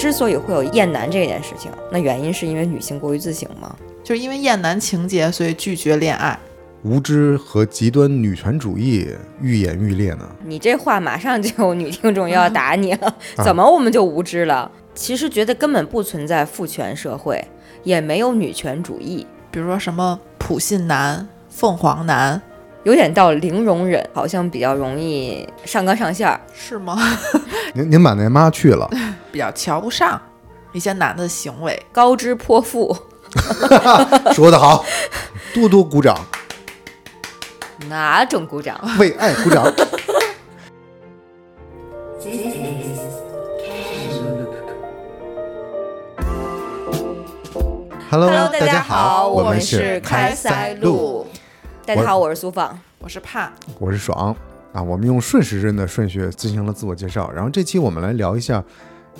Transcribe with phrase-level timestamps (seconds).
[0.00, 3.76] 之所以会有厌男这件事情，那原因是因为女性过于自省吗？
[4.02, 6.38] 就是因为厌男情节，所以拒绝恋爱。
[6.82, 9.06] 无知和极端女权主义
[9.42, 10.26] 愈演愈烈呢？
[10.42, 13.14] 你这话马上就有女听众要打你了，
[13.44, 14.72] 怎么我们就无知了？
[14.94, 17.46] 其实觉得根本不存在父权社会，
[17.82, 22.40] 也没有女权主义，比如说什么普信男、凤凰男，
[22.84, 26.40] 有点到零容忍，好像比较容易上纲上线儿。
[26.54, 26.96] 是吗？
[27.74, 28.88] 您您把那妈去了，
[29.30, 30.20] 比较瞧不上
[30.72, 31.80] 一些男的行为。
[31.92, 32.96] 高知泼妇，
[34.32, 34.84] 说得好，
[35.54, 36.18] 多多鼓掌，
[37.88, 38.80] 哪种鼓掌？
[38.98, 39.70] 为爱鼓掌。
[48.10, 51.26] Hello，Hello，大家好，我们是开塞路，露。
[51.86, 52.78] 大家好，我是苏放。
[52.98, 54.36] 我是怕我是爽
[54.72, 54.82] 啊。
[54.82, 58.62] 我们用顺时针的顺序进行了自我介绍，然后这期我们来聊一下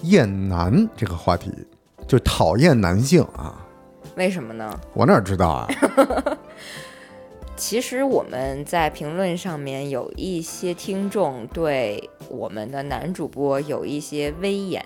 [0.02, 1.50] 厌男这个话题，
[2.06, 3.66] 就讨厌男性啊。
[4.16, 4.78] 为什么呢？
[4.92, 5.68] 我哪知道啊？
[7.56, 14.82] 其实我们在评论上面有一些听众对我们的男主播有一些威严。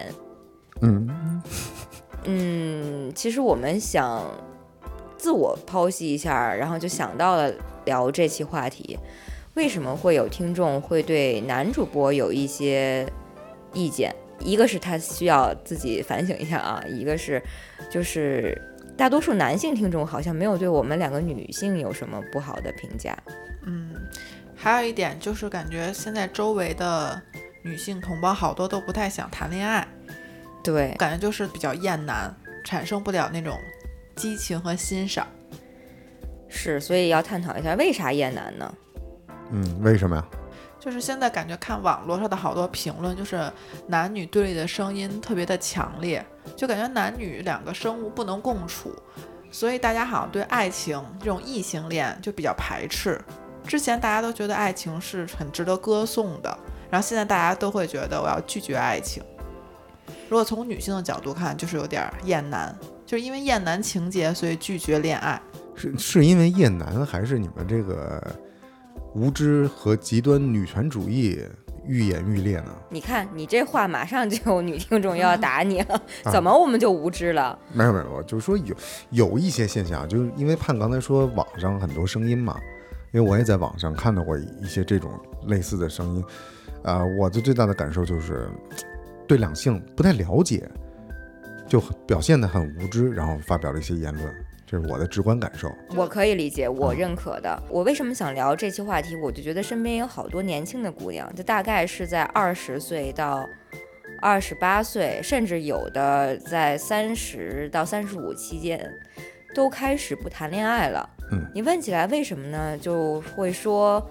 [0.81, 1.43] 嗯，
[2.25, 4.23] 嗯，其实我们想
[5.25, 7.51] 自我剖析一下，然后就想到了
[7.87, 8.99] 聊这期话题。
[9.55, 13.11] 为什么会有听众会对男主播有一些
[13.73, 14.15] 意见？
[14.39, 17.43] 一个是他需要自己反省一下啊，一个是
[17.91, 18.55] 就是
[18.99, 23.17] 大多数男性听众好像没有对我们两个女性有什么不好的评价。
[23.65, 23.95] 嗯，
[24.55, 27.19] 还有一点就是感觉现在周围的
[27.63, 29.89] 女性同胞好多都不太想谈恋爱，
[30.63, 32.31] 对，感觉就是比较厌男，
[32.63, 33.59] 产生不了那种
[34.25, 35.27] 激情和欣赏。
[36.49, 38.75] 是，所以要探讨一下为啥厌男呢？
[39.51, 40.25] 嗯，为什么呀？
[40.81, 43.53] 就是现在感觉看网络上的好多评论，就是
[43.87, 46.25] 男女对立的声音特别的强烈，
[46.57, 48.91] 就感觉男女两个生物不能共处，
[49.51, 53.21] 所以大家好像对爱情这种异性恋就比较排斥。
[53.67, 56.59] 之前大家都觉得爱情是很值得歌颂的，
[56.91, 59.23] 然后现在大家都会觉得我要拒绝爱情。
[60.31, 62.75] 如果从女性的角度看，就是有点厌男，
[63.15, 65.41] 就是因为厌男情节，所以拒绝恋爱。
[65.77, 68.21] 是是因为厌男，还是你们这个
[69.15, 71.41] 无知和极端女权主义
[71.87, 72.75] 愈演愈烈呢？
[72.91, 75.95] 你看，你这话马上就有女听众要打你了，
[76.27, 77.57] 啊怎么我们就无知了？
[77.73, 78.75] 没有没有，我就是说有
[79.11, 82.59] 有一些现象，就是因为盼刚才说网上很多声音嘛，
[83.13, 85.09] 因为我也在网上看到过一些这种
[85.47, 86.25] 类似的声音，
[86.83, 88.49] 啊、我的最大的感受就是
[89.29, 90.69] 对两性不太了解，
[91.67, 94.35] 就表现得很无知，然后发表了一些言论，
[94.67, 95.71] 这是我的直观感受。
[95.97, 97.63] 我可以理解，我嗯认可的。
[97.69, 99.17] 我为什么想聊这期话题？
[99.17, 103.49] 我就觉得身边有好多年轻的姑娘，就大概是在二十岁到
[104.21, 108.93] 二十八岁，甚至有的在三十到三十五期间，
[109.55, 111.09] 都开始不谈恋爱了。
[111.33, 112.77] 嗯，你问起来为什么呢？
[112.77, 114.07] 就会说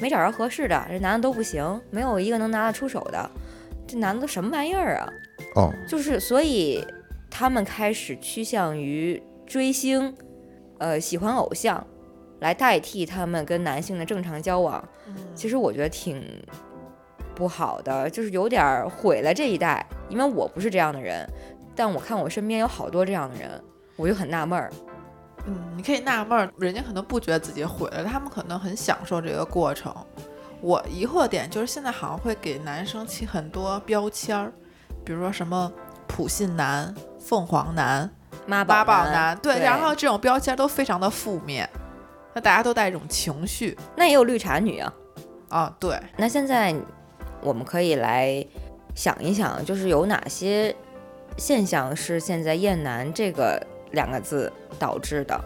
[0.00, 3.30] 没找着合适的，这男的都不行，没有一个能拿得出手的，
[3.86, 5.08] 这男的都什么玩意儿啊？
[5.56, 6.86] 哦，就是所以
[7.30, 10.14] 他们开始趋向于追星，
[10.78, 11.84] 呃，喜欢偶像，
[12.40, 14.86] 来代替他们跟男性的正常交往。
[15.34, 16.22] 其实我觉得挺
[17.34, 19.84] 不好的，就是有点儿毁了这一代。
[20.08, 21.26] 因为我不是这样的人，
[21.74, 23.50] 但我看我身边有好多这样的人，
[23.96, 24.70] 我就很纳闷儿。
[25.46, 29.94] 嗯，你可以纳闷儿，人家可能不觉得自己毁了，他们可能很享受这个过程。
[30.60, 34.52] 我疑惑点就是现在好像会给男生起很多标签儿，
[35.06, 35.72] 比如说什么
[36.08, 38.10] 普信男、凤凰男、
[38.44, 41.70] 妈八宝男，男，对，对然后这种标签都非常的负面，
[42.34, 44.92] 那大家都带一种情绪那也有绿茶女啊。
[45.48, 46.74] 啊，对，那现在
[47.40, 48.44] 我们可以来
[48.96, 50.74] 想一想，就是有哪些
[51.36, 55.40] 现象是现在“厌男”这个两个字导致的？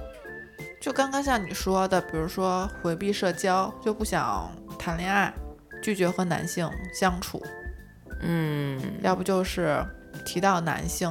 [0.80, 5.30] 就刚刚像你说的，比如说回避社交，就不想谈恋爱，
[5.82, 7.42] 拒绝和男性相处，
[8.22, 9.84] 嗯，要不就是
[10.24, 11.10] 提到男性，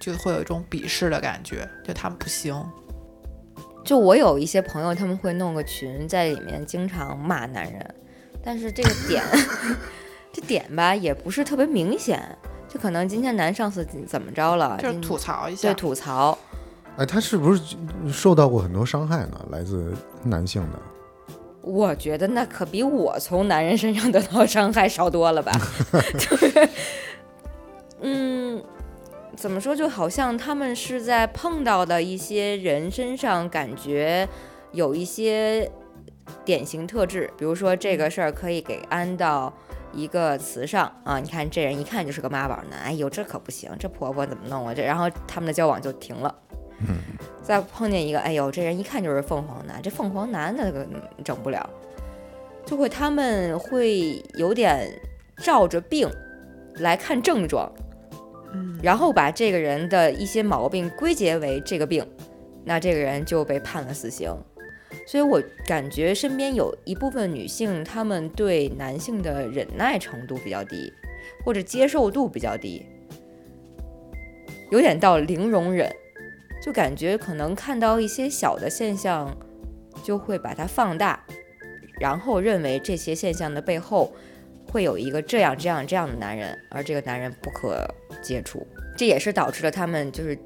[0.00, 2.54] 就会有一种鄙视的感觉，就他们不行。
[3.84, 7.94] 就我有一些朋友，他们会弄个群，在里面经常骂男人，
[8.42, 9.22] 但是这个点，
[10.32, 12.36] 这点吧也不是特别明显，
[12.68, 16.36] 就可能今天男上司怎么着了，就是吐槽一下对，吐槽，
[16.96, 17.76] 哎，他是不是
[18.10, 19.46] 受到过很多伤害呢？
[19.50, 20.78] 来自男性的？
[21.66, 25.50] 我觉得那可比我从男人身上得到伤害少多了吧？
[26.16, 26.68] 就是，
[28.00, 28.62] 嗯，
[29.34, 29.74] 怎么说？
[29.74, 34.28] 就好像他们是在碰到的一些人身上，感觉
[34.70, 35.68] 有一些
[36.44, 39.52] 典型特质，比如说这个事儿可以给安到
[39.92, 44.72] 一个词上啊，你看这人一看就是个妈宝男，哎呦这可不行，这婆婆怎么弄啊？
[44.72, 46.32] 这然后他们的交往就停了。
[47.42, 50.86] 再碰见一个，哎呦这人一看就是凤凰男，这凤凰男那个
[51.24, 51.68] 整不了，
[52.64, 54.90] 就会他们会有点
[55.38, 56.10] 照着病
[56.76, 57.72] 来看症状，
[58.52, 62.04] 嗯，然后把这个人的一些毛病归结为这个病，
[62.64, 64.36] 那这个人就被判了死刑。
[65.06, 70.92] 所以我感觉身边有一部分女性，她们对男性的忍耐程度比较低，
[71.44, 72.84] 或者接受度比较低，
[74.70, 75.88] 有点到零容忍，
[76.66, 79.32] 就感觉可能看到一些小的现象，
[80.02, 81.24] 就会把它放大，
[82.00, 84.12] 然后认为这些现象的背后
[84.72, 87.86] 会有一个这样这样这样的男人，而这个男人不可
[88.20, 88.66] 接触，
[88.98, 90.36] 这也是导致了他们就是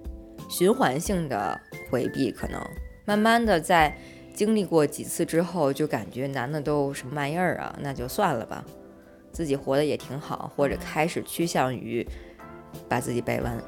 [0.50, 1.58] 循环性的
[1.90, 2.60] 回避，可能
[3.06, 3.96] 慢慢的在
[4.34, 8.62] 经历过几次之后，就感觉男的都什么玩意儿啊，那就算了吧，
[9.32, 12.06] 自己活得也挺好，或者开始趋向于
[12.90, 13.58] 把自己掰弯。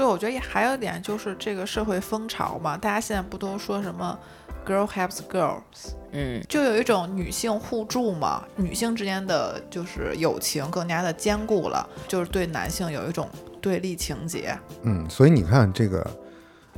[0.00, 4.18] 对，我觉得也还有一点就是这个社会风潮嘛，大家现在不都说什么
[4.66, 13.28] “girl helps girls”，嗯，就有一种女性互助嘛，女性之间的就是友情更加的坚固了，就是对男性有一种
[13.60, 14.58] 对立情节。
[14.84, 16.10] 嗯，所以你看这个，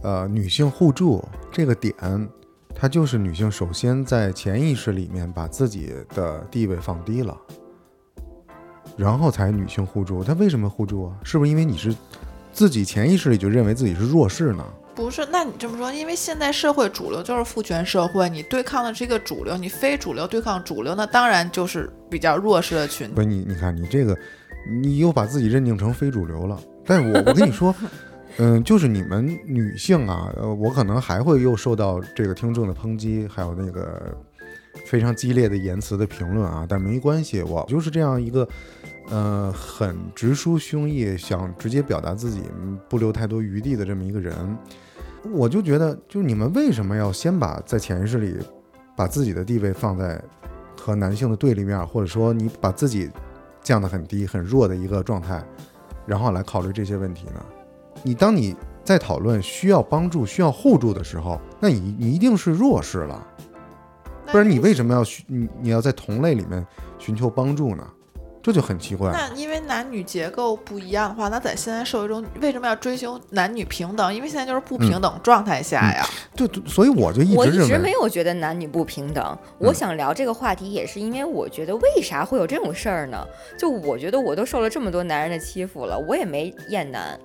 [0.03, 1.95] 呃，女性互助这个点，
[2.75, 7.39] 它就是女性首先在潜意识里面把自己的地位放低了，
[8.97, 10.25] 然后才女性互助。
[10.25, 11.17] 她为什么互助啊？
[11.23, 11.95] 是不是因为你是
[12.53, 14.65] 自己潜意识里就认为自己是弱势呢？
[14.95, 23.15] 不是，那你这么说，因为现在社会主流就是父权社会，你对抗的是一个主流，你非主流对抗主流，那当然就是比较弱势的群体。
[23.15, 24.15] 不是你，你看你这个，
[24.83, 26.61] 你又把自己认定成非主流了。
[26.85, 27.75] 但是我我跟你说，
[28.37, 34.15] 嗯，就是你们女性啊，呃，我可能还会又受到这个听众的抨击，还有那个
[34.85, 36.67] 非常激烈的言辞的评论啊。
[36.69, 38.47] 但没关系，我就是这样一个，
[39.09, 42.43] 呃，很直抒胸臆，想直接表达自己，
[42.89, 44.57] 不留太多余地的这么一个人。
[45.33, 48.37] 我就觉得，就你们为什么要先把在潜意识里
[48.97, 50.21] 把自己的地位放在
[50.81, 53.11] 和男性的对立面，或者说你把自己
[53.61, 55.45] 降得很低、很弱的一个状态，
[56.07, 57.45] 然后来考虑这些问题呢？
[58.03, 63.25] 你当你在讨论需要帮助、需要互助的时候，那你你一定是弱势了，
[64.27, 66.67] 不然你为什么要你你要在同类里面
[66.99, 67.87] 寻求帮助呢？
[68.43, 69.13] 这就很奇怪。
[69.13, 74.13] 那因为男女结构不一样的话，那在现在社会中为什么要追求男女平等？
[74.13, 76.05] 因为现在就是不平等状态下呀。
[76.35, 79.39] 对，对所以我就一直我一直没有觉得男女不平等。
[79.59, 83.25] 我想聊这个话题，也是因为我觉得为啥会有这种事儿呢？
[83.57, 87.17] 就我觉得我都受了这么多男人的欺负了，我也没厌男。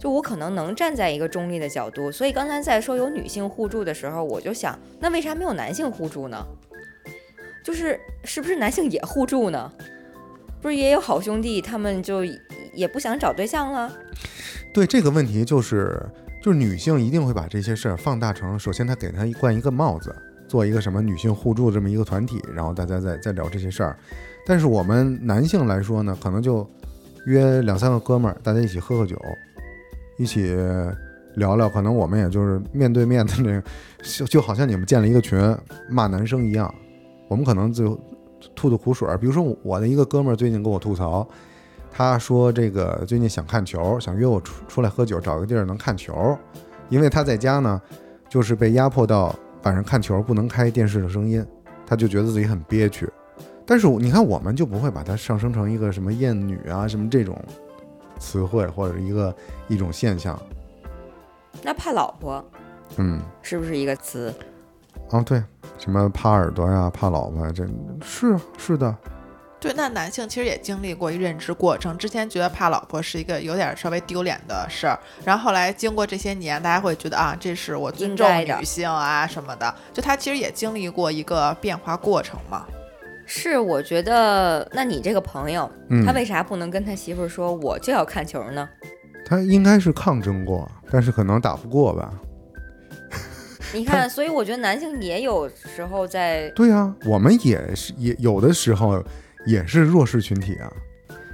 [0.00, 6.44] 就我可能能站在一个中立的角度，所以刚才在说有女性互助的时候，我就想，那为啥没有男性互助呢？
[7.62, 9.72] 就是是不是男性也互助呢？
[10.64, 12.24] 不是也有好兄弟，他们就
[12.72, 13.92] 也不想找对象了？
[14.72, 16.02] 对这个问题就是
[16.42, 20.16] 就是女性一定会把这些事儿放大成，首先她给她一冠一个帽子，
[20.48, 23.94] 做一个什么女性互助这么一个团体，然后大家再再聊这些事儿。
[24.46, 26.66] 但是我们男性来说呢，可能就
[27.26, 29.20] 约两三个哥们儿，大家一起喝喝酒，
[30.16, 30.56] 一起
[31.34, 33.62] 聊聊，可能我们也就是面对面的那个，
[34.02, 35.38] 就就好像你们建了一个群
[35.90, 36.74] 骂男生一样，
[37.28, 38.00] 我们可能就
[38.54, 39.16] 吐吐苦水儿。
[39.16, 41.26] 比如说我的一个哥们儿最近跟我吐槽，
[41.90, 46.36] 他说这个最近想看球，想约我出出来喝酒，找个地儿能看球，
[46.88, 47.80] 因为他在家呢，
[48.28, 51.44] 就是被压迫到晚上看球不能开电视的声音，
[51.86, 53.08] 他就觉得自己很憋屈。
[53.66, 57.34] 但是你看，我们就不会把它上升成一个什么厌女啊什么这种
[58.18, 59.34] 词汇或者一个
[59.68, 60.38] 一种现象。
[61.62, 62.44] 那怕老婆
[62.96, 64.34] 嗯，是不是一个词？
[65.14, 65.40] 啊对，
[65.78, 67.64] 什么怕耳朵呀、怕老婆呀，这
[68.04, 68.92] 是是的，
[69.60, 82.66] 对，那男性其实也经历过一认知过程，之前觉得怕老婆是一个有点稍微丢脸的事儿，然后后来经过这些年，大家会觉得啊，这是我尊重女性啊什么的，就他其实也经历过一个变化过程嘛。
[83.24, 88.68] 是，我觉得，那你这个朋友，嗯他为啥不能跟他媳妇儿说，我就要看球呢？
[89.24, 92.12] 他应该是抗争过，但是可能打不过吧。
[93.74, 99.04] 你看，所以我觉得男性也有时候在，对啊、我们也是也有的时候
[99.46, 100.72] 也是弱势群体啊。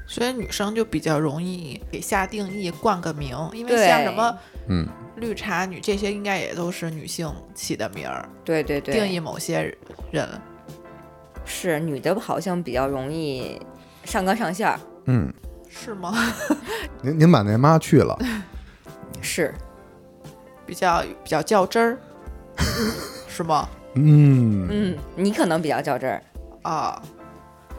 [0.06, 4.36] 所以女生就比较容易给下定义、冠个名，因为像什么
[4.68, 9.76] 嗯，绿茶女这些，应该也都是女性起的名儿，对对对，定义某些
[10.10, 10.26] 人。
[11.44, 13.60] 是女的好像比较容易
[14.04, 15.32] 上纲上线儿，嗯，
[15.68, 16.14] 是吗？
[17.02, 18.18] 您您把那妈去了，
[19.20, 19.52] 是
[20.64, 21.98] 比较比较较真儿，
[23.28, 23.68] 是吗？
[23.94, 26.22] 嗯，嗯，你可能比较较真儿。
[26.62, 27.02] 啊、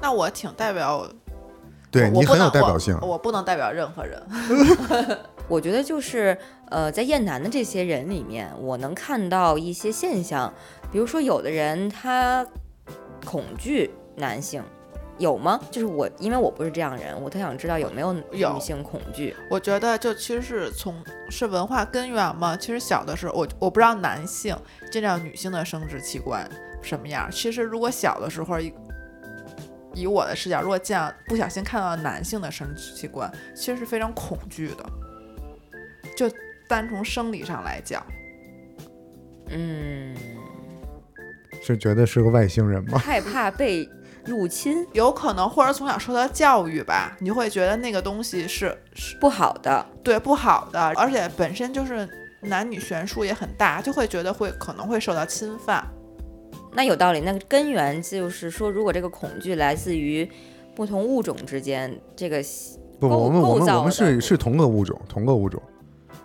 [0.01, 1.08] 那我挺代表，
[1.89, 4.22] 对你很有我不能代表性我，我不能代表任何人。
[5.48, 6.38] 我觉得就是
[6.70, 10.51] 呃，在燕南的这些人里面，我能看到一些现象，
[10.91, 12.46] 比如说有的人他
[13.25, 14.63] 恐惧男性，
[15.21, 15.59] 有吗？
[15.69, 19.35] 就是我，因为我不是这样人，我特想知道有没有有女性恐惧。
[19.49, 20.95] 我觉得就其实是从
[21.29, 22.57] 是文化根源嘛。
[22.57, 24.57] 其实小的时候，我我不知道男性
[24.91, 26.49] 见到女性的生殖器官
[26.81, 27.29] 什么样。
[27.31, 28.73] 其实如果小的时候以
[29.93, 34.85] 以我的视角，如果见到不小心看到男性的生殖器官，其实是非常恐惧的。
[36.17, 36.29] 就
[36.67, 38.03] 单从生理上来讲，
[39.49, 40.15] 嗯，
[41.61, 42.97] 是觉得是个外星人吗？
[42.97, 43.87] 害怕被
[44.25, 49.85] 入侵，有可能或者从小受到教育吧，你会觉得那个东西是是不好的。
[50.03, 52.07] 对不好的，而且本身就是
[52.41, 55.85] 男女悬殊也很大，就会觉得会可能会受到侵犯。
[56.73, 60.29] 那有道理，那个根源就是说，如果这个恐惧来自于
[60.75, 62.41] 不同物种之间，这个
[62.99, 65.61] 不，构我们我们我们是是同个物种，同个物种。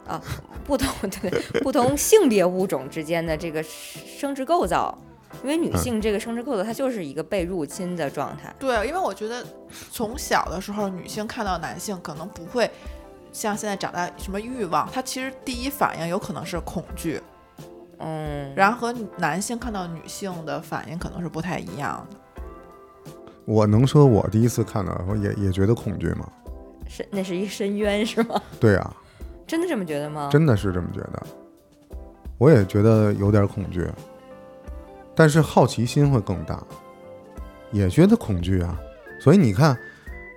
[0.06, 0.22] 啊
[0.64, 0.88] 不同
[1.20, 1.30] 对
[1.62, 4.96] 不同性别物种之间的这个生殖构造，
[5.42, 8.54] 因为女嗯性这个生殖构造它就是一个被入侵的状态。
[8.59, 9.45] 对，因为我觉得
[9.90, 12.71] 从小的时候，女性看到男性可能不会
[13.33, 17.21] 像现在长大什么欲望，她其实第一反应有可能是恐惧，
[17.99, 22.16] 嗯，然后和男性看到女性的反应可能是不太一样的。
[23.45, 26.28] 我能说我第一次看到也也觉得恐惧吗？
[26.88, 28.40] 是那是一深渊是吗？
[28.61, 28.97] 对啊，
[29.47, 30.28] 真的这么觉得吗？
[30.30, 31.26] 真的是这么觉得。
[32.38, 33.88] 我也觉得有点恐惧，
[35.16, 36.62] 但是好奇心会更大，
[37.73, 38.78] 也觉得恐惧啊。
[39.18, 39.76] 所以你看，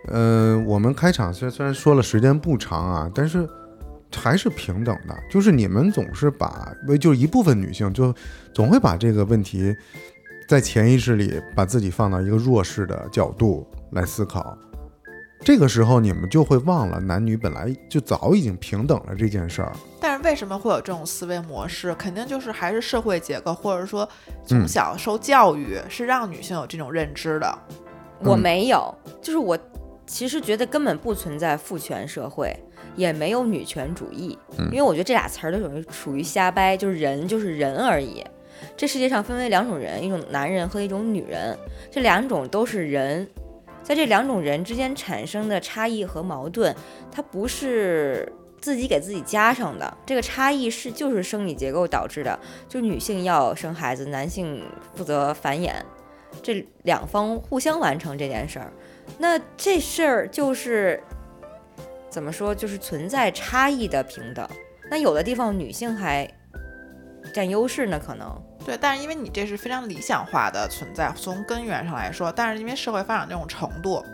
[0.08, 3.48] 呃、我们开场虽虽然说了时间不长啊，但是
[4.16, 5.16] 还是平等的。
[5.30, 8.16] 就是你们总是把，就一部分女性就
[8.54, 9.76] 总会把这个问题
[10.48, 14.58] 在潜意识里把自己放到一个弱势的角度来思考。
[15.42, 19.72] 这个时候，你们就会忘了男女本来就早已经平等了这件事儿。
[20.00, 21.94] 但是为什么会有这种思维模式？
[21.96, 27.58] 肯定就是还是社会结构，或者说嗯从小受教育是让女性有这种认知的。
[28.22, 29.58] 我嗯没有，就是我
[30.06, 32.54] 其实觉得根本不存在父权社会，
[32.96, 38.24] 也没有女权主义，嗯因为我觉得这俩词儿都属于属于瞎掰，就是人就是人而已。
[38.76, 41.58] 这世界上分为两种人，一种男人和一种女人，
[41.90, 43.26] 这两种都是人，
[43.90, 46.76] 在这两种人之间产生的差异和矛盾，
[47.12, 48.32] 它不是
[48.62, 55.74] 自己给自己加上的，这个差异是就是生理结构导致的，就女性要生孩子，男性负责繁衍，
[56.44, 58.72] 这两方互相完成这件事儿，
[59.18, 61.02] 那这事儿就是
[62.12, 64.48] 怎么说，就是存在差异的平等。
[64.92, 66.32] 那有的地方女性还
[67.34, 74.06] 占优势呢，可能对，但是因为你这是非常理想化的存在，从根源上来说，但是因为社会发展这种程度，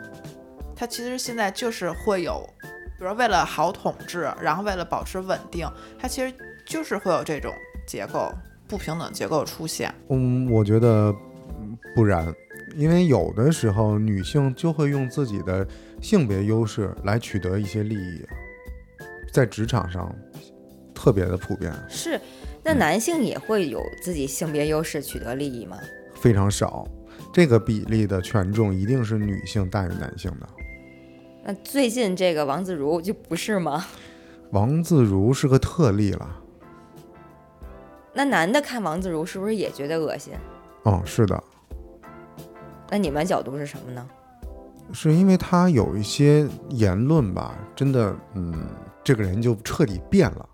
[0.73, 5.69] 它其实现在就是会有，比如说为了好统治，然后为了保持稳定，
[5.99, 6.33] 它其实
[6.65, 7.53] 就是会有这种
[7.85, 8.31] 结构
[8.65, 9.93] 不平等结构出现。
[10.07, 11.13] 嗯，我觉得
[11.59, 12.33] 嗯不然，
[12.77, 15.67] 因为有的时候女性就会用自己的
[16.01, 18.25] 性别优势来取得一些利益，
[19.33, 20.15] 在职场上
[20.93, 22.17] 特别的普遍，是。
[22.65, 25.77] 那男性也会有自己性别优势取得利益吗？
[26.15, 26.83] 非常少。
[27.31, 30.49] 这个比例的权重一定是女性大于男性的。
[31.43, 33.85] 那最近这个王自如就不是吗？
[34.49, 36.41] 王自如是个特例了。
[38.13, 40.33] 那男的看王自如是不是也觉得恶心？
[40.83, 41.43] 哦，是的，
[42.89, 44.07] 那你们角度是什么呢？
[44.91, 48.53] 是因为他有一些言论吧，真的，嗯，
[49.03, 50.49] 这个人就彻底变了。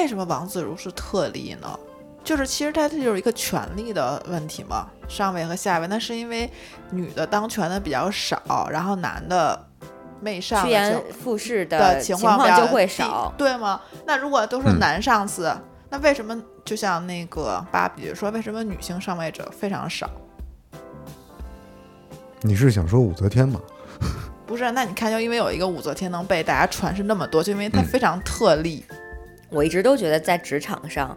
[0.00, 1.78] 那为什么王自如是特例呢？
[2.24, 5.86] 就是其实他这就是一个权力的问题嘛，上位和下位。
[5.88, 6.50] 那是因为
[6.90, 9.62] 女的当权的比较少，然后男的
[10.18, 13.30] 媚上趋炎就附势的情况就会少。
[13.36, 13.78] 对吗？
[14.06, 15.54] 那如果都是嗯男上司，
[15.90, 20.08] 那为什么就像那个芭比说，为什么女性上位者非常少？
[22.40, 23.60] 你是想说武则天吗？
[24.46, 28.82] 不是，那你看，就因为有一个武则天能被大家传世那么多，就因为她嗯非常特例。
[29.50, 31.16] 我一直都觉得在职场上，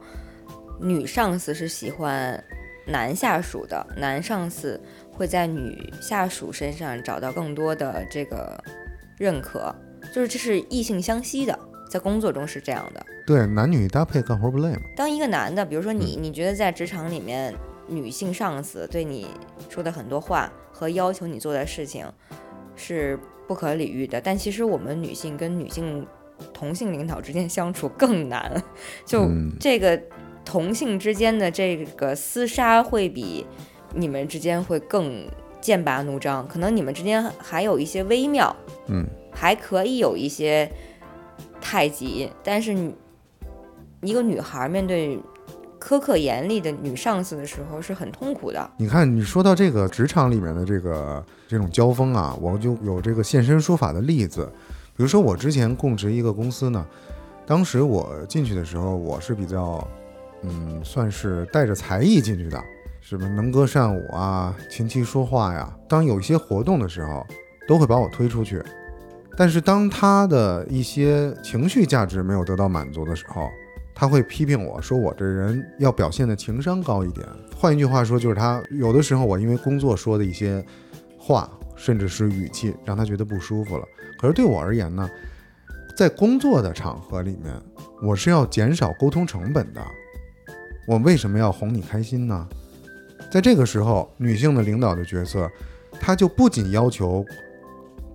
[0.80, 2.44] 女上司是喜欢
[2.86, 4.80] 男下属的，男上司
[5.12, 8.62] 会在女下属身上找到更多的这个
[9.18, 9.74] 认可，
[10.14, 11.58] 就是这是异性相吸的，
[11.90, 13.06] 在工作中是这样的。
[13.26, 14.82] 对，男女搭配干活不累嘛。
[14.98, 17.54] 当一个男的，比如说你，你觉得在职场里面，
[17.88, 19.28] 女性上司对你
[19.70, 22.06] 说的很多话和要求你做的事情
[22.76, 26.06] 是不可理喻的，但其实我们女性跟女性
[26.54, 28.64] 同性领导之间相处更难，
[29.06, 30.00] 就嗯这个
[30.46, 33.46] 同性之间的这个厮杀会比
[33.94, 35.26] 你们之间会更
[35.62, 38.54] 剑拔弩张，可能你们之间还有一些微妙，
[38.88, 40.70] 嗯，还可以有一些
[41.62, 42.94] 太极，但是你
[44.02, 45.18] 一个女孩面对
[45.80, 48.70] 苛刻严厉的女上司的时候是很痛苦的。
[48.78, 54.52] 你看，你说到这个职场里面的这个这种交锋啊，我就有这个现身说法的例子。
[54.96, 56.86] 比如说，我之前供职一个公司呢，
[57.48, 59.86] 当时我进去的时候，我是比较，
[60.44, 62.64] 嗯，算是带着才艺进去的，
[63.02, 65.76] 什么能歌善舞啊，琴棋书画呀。
[65.90, 67.26] 当有一些活动的时候，
[67.68, 68.62] 都会把我推出去。
[69.36, 73.50] 但是当他的一些情绪价值没有得到满足的时候，
[73.96, 77.28] 他会批评我说我这人要表现的情商高一点。
[77.58, 80.64] 换一句话说，就是他有的时候我因为工作说的一些
[81.18, 83.84] 话，甚至是语气，让他觉得不舒服了。
[84.24, 85.10] 可是对我而言呢，
[85.98, 87.54] 在工作的场合里面，
[88.02, 89.82] 我是要减少沟通成本的。
[90.88, 92.48] 我为什么要哄你开心呢？
[93.30, 95.52] 在这个时候，女性的领导的角色，
[96.00, 97.26] 她就不仅要求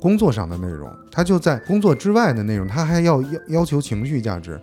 [0.00, 4.58] 工作上的内容，她就在工作之外的内容，她还要要要求情绪价值。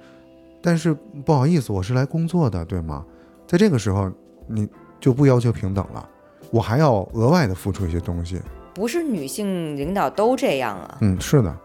[0.63, 0.91] 但是
[1.23, 3.05] 不好意思，我是来工作的，对吗？
[3.45, 4.11] 在这个时候，
[4.47, 4.67] 你
[4.99, 6.09] 就不要求平等了，
[6.49, 8.41] 我还要额外的付出一些东西。
[8.75, 11.55] 不是女性领导都这样啊，嗯，是的，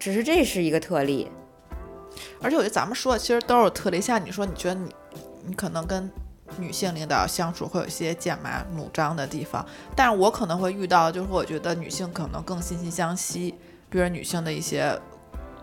[0.00, 1.30] 只是这是一个特例。
[2.40, 4.00] 而且我觉得咱们说的其实都是特例。
[4.00, 4.94] 像你说，你觉得你
[5.46, 6.10] 你可能跟
[6.56, 13.54] 女性领导相处会有一些剑拔弩张的地方，但是我可能会遇到，就是我觉得女性可能更惺惺相惜，
[13.90, 14.98] 比如女性的一些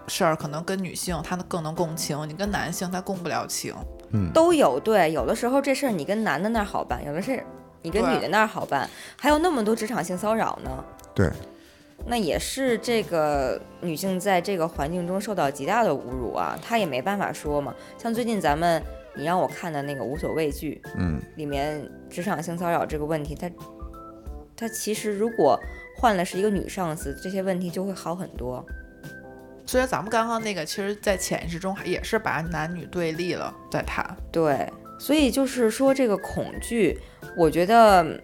[0.07, 3.73] 事儿，可能跟女性她更能共情，你跟男性他共不了情。
[4.11, 7.43] 嗯，都有对，有的时候这事儿你跟男的那儿好办，有的是
[7.83, 10.83] 你跟女的那儿好办，还有那么多职场性骚扰呢。
[11.13, 11.29] 对，
[12.07, 17.75] 那也是这个女性在这个环境中受到极大的侮辱啊，她也没办法说嘛。
[17.97, 18.81] 像最近咱们
[19.13, 23.51] 你让我看的那个无所畏惧嗯，里面职场性骚扰这个问题，它
[24.55, 25.59] 它其实如果
[25.97, 28.65] 换了是一个女上司，这些问题就会好很多。
[29.65, 34.05] 虽然咱们刚刚那个，其实，在潜意识中也是把男女对立了，在谈。
[34.29, 36.97] 对，所以就是说这个恐惧，
[37.37, 38.19] 我觉得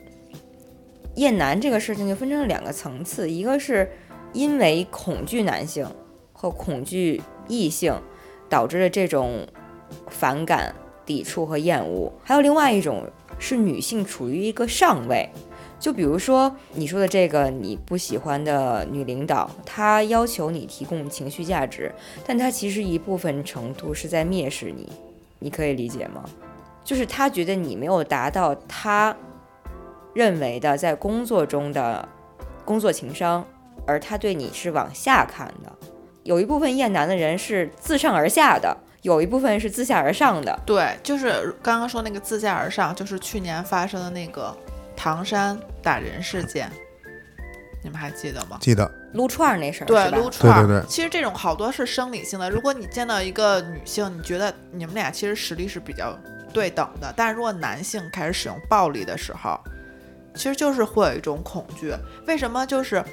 [1.15, 3.89] 厌男这个事情就分成了两个层次，一个是
[4.32, 5.86] 因为恐惧男性
[6.32, 7.99] 和恐惧异性
[8.47, 9.45] 导致的这种
[10.08, 10.73] 反感、
[11.05, 13.05] 抵触和厌恶，还有另外一种
[13.38, 15.29] 是女性处于一个上位。
[15.79, 21.91] 就比如说你说的这个你不喜欢的女领导，她要求你提供情绪价值，
[22.25, 24.89] 但她其实一部分程度是在蔑视你，
[25.39, 26.23] 你可以理解吗？
[26.89, 29.15] 就是他觉得你没有达到他
[30.15, 32.10] 认为的在工作中的
[32.65, 33.45] 工作情商，
[33.86, 35.71] 而他对你是往下看的。
[36.23, 40.60] 有一部分厌男的人是自上而下的，有一部分是自下而上的。
[40.65, 44.58] 对，就是刚刚说那个自下而上，就是去年发生的那个
[44.97, 46.71] 唐山打人事件，
[47.84, 48.58] 你们还记得吗？
[48.60, 50.63] 记得，撸串儿那事儿对撸串儿。
[50.63, 52.49] 对对对其实这种好多是生理性的。
[52.49, 56.17] 如果你见到一个女性，你觉得你们俩其实实力是比较
[56.49, 59.59] 对等的，但是如果男性开始使用暴力的时候，
[60.35, 61.93] 其实就是会有一种恐惧。
[62.27, 62.65] 为什么？
[62.65, 63.03] 就是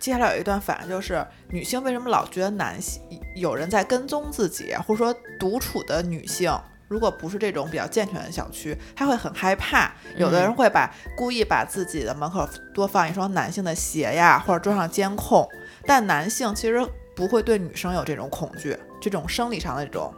[0.00, 3.02] 接下来有一段反应，就是女性为什么老觉得男性
[3.34, 6.52] 有人在跟踪自己，或者说独处的女性。
[6.86, 9.92] 如果不是这种比较健全的小区，她会很害怕。
[10.16, 15.46] 有的人会把、故意把自己的门口多放一双男性的鞋呀，或者装上监控。
[15.84, 16.82] 但男性其实
[17.14, 20.10] 不会对女生有这种恐惧，这种生理上的这种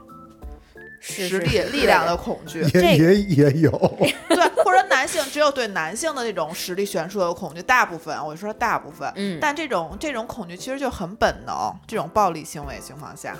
[1.00, 3.70] 实力是是是力量的恐惧，这也也也有，
[4.28, 13.34] 对，或者男性只有对男性的那种实力悬殊的恐惧，大部分我说大部分，嗯，但这种这种恐惧其实就很本能，这种暴力行为情况下，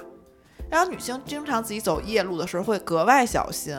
[0.69, 3.77] 然后女性经常自己走夜路的时候会格外小心。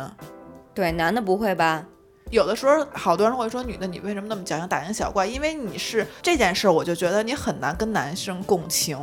[0.74, 1.86] 对男的不会吧？
[2.30, 5.26] 有的时候，好多人会说：“女的，你为什么那么矫情，大惊小怪？
[5.26, 8.98] 因为你是这件事儿，我就觉得你很难跟男生共情。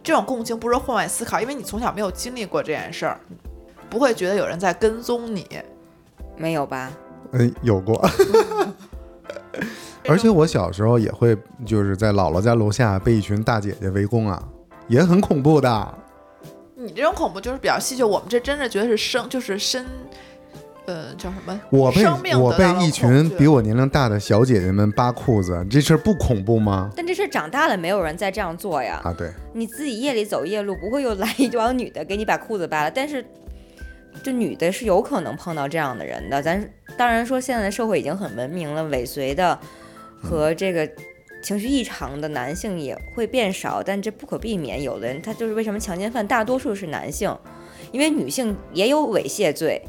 [0.00, 3.18] 这种共情不是换位思考，因为你从小没有经历过这件事儿，
[3.92, 5.46] 不会觉得有人在跟踪你。
[6.38, 6.90] 没有吧？
[7.32, 8.02] 嗯，有过。
[10.08, 14.42] 而且我小时候也会，就是在姥姥家楼下被一群大姐姐围攻啊，
[14.88, 15.94] 也很恐怖的。
[16.74, 19.86] 你这种恐怖就是比较戏谑，我们这真的觉得是生，就是身，
[20.86, 21.60] 呃，叫什么？
[21.70, 26.90] 我被我被一群比我年龄大的小姐姐们扒裤子，这事儿不恐怖吗？
[26.96, 29.00] 但这事儿长大了，没有人再这样做呀。
[29.04, 32.90] 啊，对，你自己夜里走夜路，不会又来一帮女的给你把裤子扒了。
[32.90, 33.24] 但是，
[34.22, 36.42] 这女的是有可能碰到这样的人的。
[36.42, 39.58] 咱当然说，现在的社会已经很文明了，尾随的
[40.20, 40.88] 和这个
[41.42, 44.82] 情绪异常的男性也会变少，但这不可避免。
[44.82, 47.36] 有的人他就是为什么强奸犯大多数是男性，
[47.90, 49.82] 因为女性也有猥亵罪，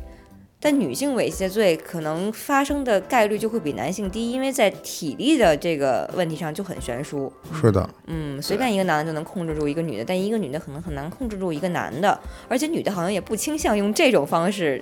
[0.63, 7.29] 但女性猥亵罪可能发生的概率就会比男性低，因为在体力的这个问题上就很悬殊。
[7.53, 14.81] 是的，嗯，随便一个男的就能控制住一个女的，但一个女的可能很难控制住一个男的，而且女的好像也不倾向用这种方式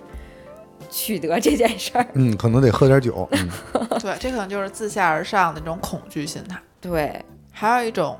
[0.91, 2.06] 取得这件事儿。
[2.13, 3.28] 嗯，可能得喝点酒。
[3.32, 3.50] 嗯，
[4.00, 6.62] 对，这可能就是自下而上的那种恐惧心态。
[6.80, 8.15] 对，还有一种，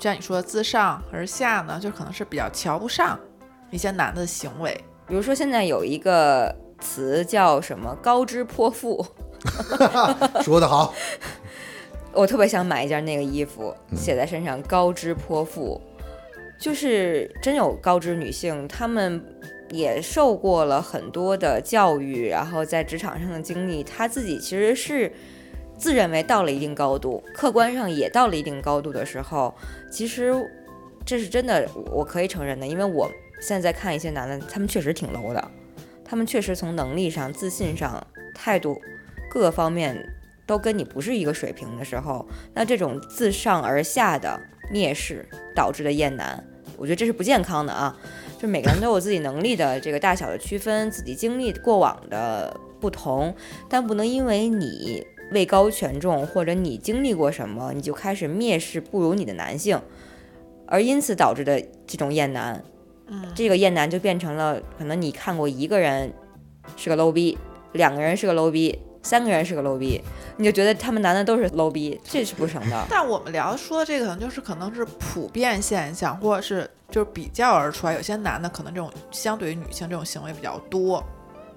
[0.00, 3.16] 就像你说的自上而下呢，就可能是比较瞧不上
[3.70, 4.76] 一些男的行为。
[5.06, 6.52] 比如说现在有一个
[6.84, 9.04] 词叫什么“高知泼妇。
[10.44, 10.94] 说得好。
[12.12, 15.80] ”，我特别想买一件那个衣服，写在身上“高知泼妇”，
[16.60, 19.22] 就是真有高知女性，她们
[19.70, 25.10] 也受过了很多的教育，然后在职场上的经历，她自己其实是
[25.76, 29.52] 自认为到了一定高度，客观上也到了一定高度的时候，
[29.90, 30.32] 其实
[31.04, 33.10] 这是真的，我可以承认的，因为我
[33.42, 35.50] 现在看一些男的，他们确实挺 low 的，
[36.04, 38.80] 他们确实从能力上、自信上、态度
[39.30, 39.96] 各方面
[40.46, 44.40] 都跟你不是一个水平的时候，那这种自上而下的
[44.72, 46.44] 蔑视导致的厌男，
[46.76, 47.96] 我觉得这是不健康的啊。
[48.38, 53.34] 就每个人都有自己能力的这个大小的区分，自己经历过往的不同，
[53.68, 59.80] 但不能因为你位高权重或者你经历过什么，你就开始蔑视不如你的男性，
[60.66, 62.62] 而因此导致的这种厌男。
[63.14, 66.12] 嗯，这个厌男就变成了，可能你看过一个人
[66.76, 67.38] 是个 low 逼，
[67.72, 70.02] 两个人是个 low 逼，三个人是个 low 逼，
[70.38, 72.84] 你就觉得他们男的都是 low 逼，这是不成的。
[72.90, 77.94] 但我们聊说的这个，可能就是可能是普遍现象，或者是就是比较而出来。
[77.94, 81.04] 有些男的可能这种相对于女性这种行为比较多，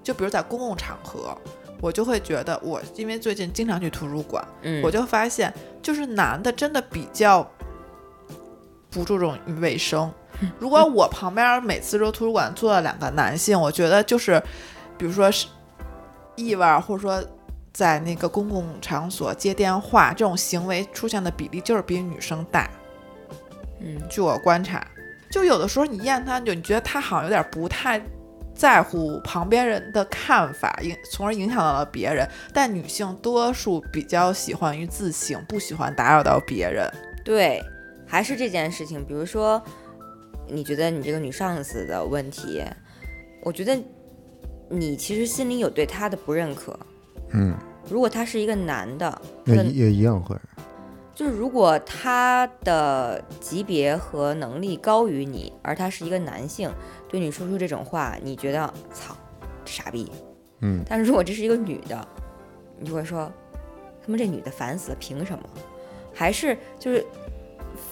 [0.02, 1.36] 就比如在公共场合，
[1.80, 7.48] 我就会觉得我因为最近经常去图书馆，嗯，我就发现就是男的真的比较
[8.90, 10.12] 不注重于卫生。
[10.58, 14.42] 如果我旁边每次说图书馆坐了两个男性，我觉得就是，
[14.96, 15.46] 比如说是
[16.36, 17.22] 意味，或者说
[17.72, 22.68] 在那个公共场所接电话这种行为出现的比例就是比女生大。
[23.80, 24.84] 嗯，据我观察，
[25.30, 28.00] 就有的时候你验他，就你觉得他好像有点不太
[28.54, 32.28] 在乎旁边人的看法，影从而影响到了别人。
[32.52, 36.92] 但女性多数比较喜欢于自省，不喜欢打扰到别人。
[37.24, 37.62] 对，
[38.04, 39.62] 还是这件事情，比如说，
[40.48, 42.62] 你觉得你这个女上司的问题，
[43.42, 43.78] 我觉得
[44.68, 46.78] 你其实心里有对她的不认可。
[47.32, 47.54] 嗯，
[47.88, 50.36] 如果他是一个男的，也那也一样会。
[51.14, 56.70] 就是如果他的级别和能力高于你，而他是一个男性，
[57.08, 59.16] 对你说出这种话，你觉得操，
[59.64, 60.10] 傻逼。
[60.60, 62.08] 嗯，但是如果这是一个女的，
[62.78, 63.30] 你就会说，
[64.00, 65.44] 他们这女的烦死了，凭什么？
[66.14, 67.04] 还是就是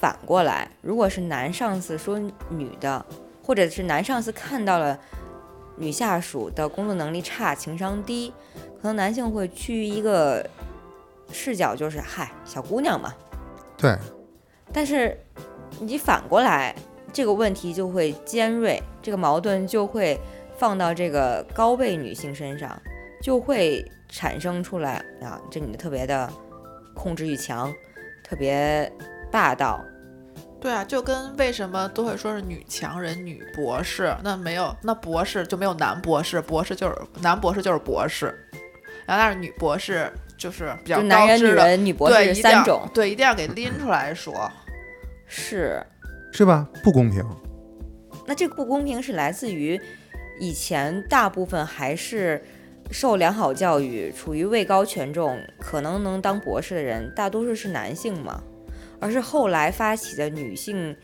[0.00, 2.18] 反过来，如果是男上司说
[2.50, 3.04] 女的，
[3.42, 4.98] 或者是男上司看到了
[5.76, 8.32] 女下属的工作能力差、情商低，
[8.80, 10.48] 可能男性会趋于一个
[11.30, 13.14] 视角，就是嗨，小姑娘嘛。
[13.76, 13.96] 对，
[14.72, 15.18] 但是
[15.80, 16.74] 你反过来，
[17.12, 20.18] 这个问题就会尖锐，这个矛盾就会
[20.56, 22.80] 放到这个高位女性身上，
[23.22, 26.30] 就会产生出来啊，这女的特别的
[26.94, 27.72] 控制欲强，
[28.24, 28.90] 特别
[29.36, 29.84] 霸道。
[30.58, 38.34] 对啊，就跟为什么都会说是女强人、女博士，那没有那博士就没有男博士，博士就是男博士就是博士，
[39.04, 44.50] 然后但是女博士就是比较就男人、高知的，女人、女博对，士三种，对，一定要给拎出来说。
[45.26, 45.84] 是。
[46.32, 46.66] 是吧？
[46.82, 47.22] 不公平。
[48.26, 49.78] 那这个不公平是来自于
[50.40, 52.42] 以前大部分还是
[52.90, 58.42] 受良好教育、处于位高权重、可能能当博士的人，大多数是男性嘛，
[59.00, 60.96] 而是后来发起的女性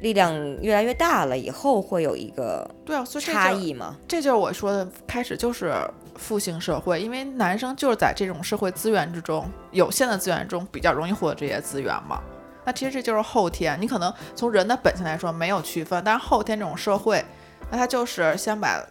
[0.00, 3.96] 力量越来越大了以后，会有一个对啊，所以差异嘛。
[4.06, 5.74] 这就是我说的，开始就是
[6.16, 12.20] 父性社会，因为男生就是在这种社会资源之中，有限的资源中比较容易获得这些资源嘛。
[12.64, 17.24] 那其实这就是后天，你可能从人的本性来说没有区分，但是后天这种社会，
[17.70, 18.84] 那他就是先把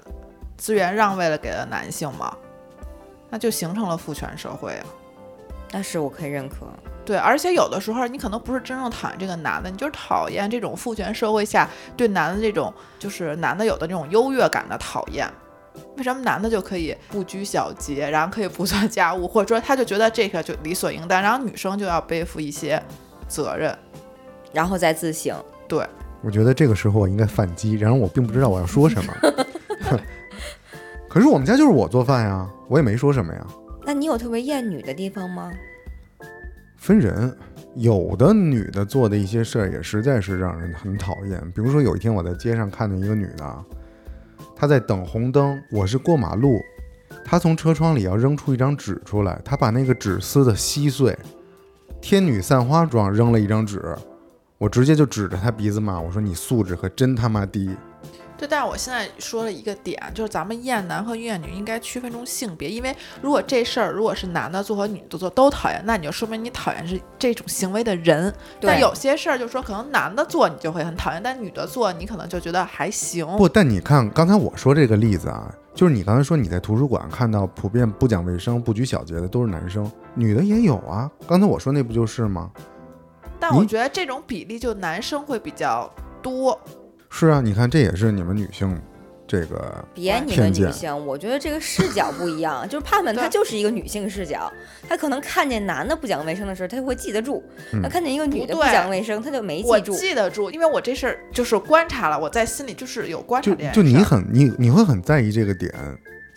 [0.57, 2.35] 资源让位了给了男性嘛，
[3.29, 4.85] 那就形成了父权社会啊。
[5.69, 6.67] 但是我可以认可，
[7.05, 15.29] 对，而且有的时候你可能不是真正讨厌这个男的，你就是讨厌这种父权社会下对男的这种就是男的有的这种优越感的讨厌。
[15.97, 22.81] 为什么男的就可以不拘小节，然后可以不做家务，或者说他就觉得这个就理所应当，然后女生就要背负一些
[23.27, 23.77] 责任？
[24.53, 25.37] 然后再自省。
[25.67, 25.85] 对，
[26.23, 29.13] 我觉得这个时候我应该反击，然而我并不知道我要说什么。
[31.09, 33.45] 可是我们家就是我做饭呀，我也没说什么呀。
[33.85, 35.51] 那你有特别厌女的地方吗？
[36.85, 37.35] 分人，
[37.73, 41.41] 有的女的做的一些事儿也实在是让人很讨厌。
[41.55, 43.65] 比如说有一天我在街上看见一个女的，
[44.55, 46.59] 她在等红灯，我是过马路，
[47.25, 51.17] 她从车窗里要扔出一张纸出来，她把那个纸撕的稀碎，
[51.99, 53.81] 天女散花状扔了一张纸，
[54.59, 57.75] 我直接就指着她鼻子骂，我说你素质可真他妈低。
[58.37, 68.33] 对，但是我现在说了一个点，就是咱们厌男和厌女应该区分出性别，因为如果这事儿如果是男的做和女的做都讨厌，那你就说明你讨厌是这种行为的人。
[68.59, 73.25] 但有些事儿就是说可能男的做你就会很讨厌，但女的做你可能就觉得还行。
[73.37, 81.09] 不，但你看刚才我说这个例子啊，就是你刚才说你在图书馆看到普遍不讲卫生、不拘小节的都是男生，女的也有啊。
[81.25, 82.51] 刚才我说那不就是吗？
[83.39, 85.89] 但我觉得这种比例就男生会比较
[86.21, 86.59] 多。
[87.17, 88.77] 是啊，你看这也是你们女性
[89.25, 92.67] 这个别你们女性，我觉得这个视角不一样。
[92.67, 94.51] 就是盼盼她就是一个女性视角，
[94.89, 99.95] 她可能看见男的不讲卫生的时候，她就会记得住；嗯她看见一个女的不讲卫生，她就没记住。
[99.95, 103.81] 记得住，因为我这事儿就是观察了，我在心里就是有观察就这件事。
[103.81, 105.73] 就你很你你会很在意这个点，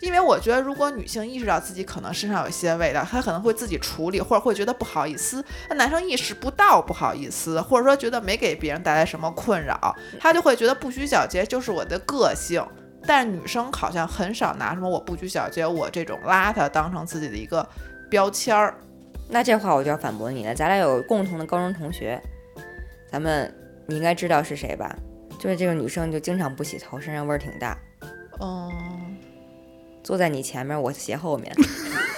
[0.01, 5.43] 因为我觉得，如果女性意识到自己可能身上有一些味道，她可能会自己处理，或者会觉得不好意思。
[5.69, 12.65] 那男生意识不到不好意思，或者说觉得没给别人带来什么困扰，他就会觉得不拘小节就是我的个性。
[13.05, 17.67] 但是女生好像很少拿什么我不拘小节，我这种邋遢当成自己的一个
[18.09, 18.75] 标签儿。
[19.29, 20.55] 那这话我就要反驳你了。
[20.55, 22.21] 咱俩有共同的高中同学，
[23.11, 23.53] 咱们
[23.85, 24.95] 你应该知道是谁吧？
[25.39, 27.77] 就是这个女生就经常不洗头，身上味儿挺大，
[28.41, 28.69] 嗯，
[30.03, 31.55] 坐在你前面，我斜后面。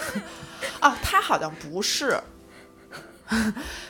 [0.80, 2.20] 啊，他好像不是，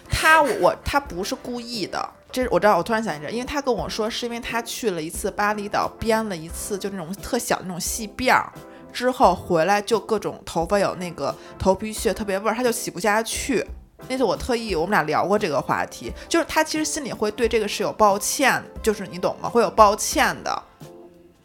[0.10, 2.10] 他我他不是故意的。
[2.32, 8.52] 这我知道，我突然想起来，因为他跟我说，是因为他去了一次巴厘岛，编了一次就那种特小的那种细辫儿，
[8.94, 13.66] 之后回来就各种头发有那个头皮屑，特别味儿，他就洗不下去。
[14.08, 19.50] 那次我特意我们俩聊过这个话题，就是他其实心里会对这个是有抱歉，就是你懂吗？
[19.50, 20.64] 会有抱歉的，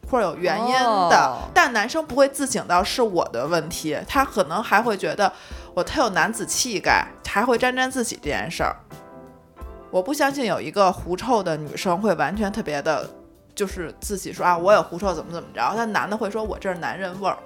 [0.09, 0.73] 或者有原因
[1.11, 5.33] 的，哦但男生不会自省到是我的问题，他可能还会觉得
[5.75, 8.77] 我特有男子气概，还会沾沾自喜这件事儿。
[9.91, 13.09] 我不相信有一个狐臭的女生会完全特别的，
[13.55, 17.39] 就是自己说啊，我有狐臭怎么怎么着，但男的会说我这是男人味儿。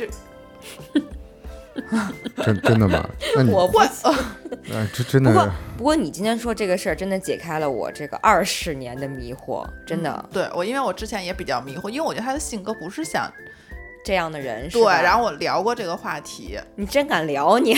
[2.44, 3.08] 真真的吗？
[3.36, 3.84] 那你我不会，
[4.72, 13.30] 哎，这真的不过不过你今天说这个事儿，真的解开了我这个二十年的迷惑，真的、对我，因为我之前也比较迷惑，因为我觉得他的性格不是像
[14.04, 17.74] 这样的人是对，然后我聊过这个话题，你真敢聊你。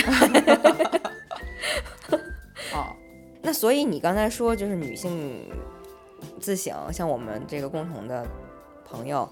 [2.73, 2.95] 哦，
[3.41, 5.45] 那所以你刚才说就是女性
[6.39, 8.25] 自省，像我们这个共同的
[8.89, 9.29] 朋友，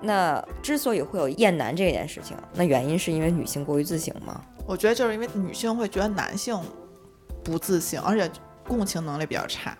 [0.00, 4.40] 那之所以会有厌男这件事情，那原因是因为女性过于自省吗？
[4.66, 6.58] 我觉得就是因为女性会觉得男性
[7.44, 8.30] 不自信，而且
[8.66, 9.76] 共情能力比较差，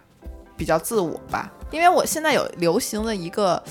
[0.57, 1.53] 比较自我吧。
[1.71, 3.63] 因为我现在有流行的一个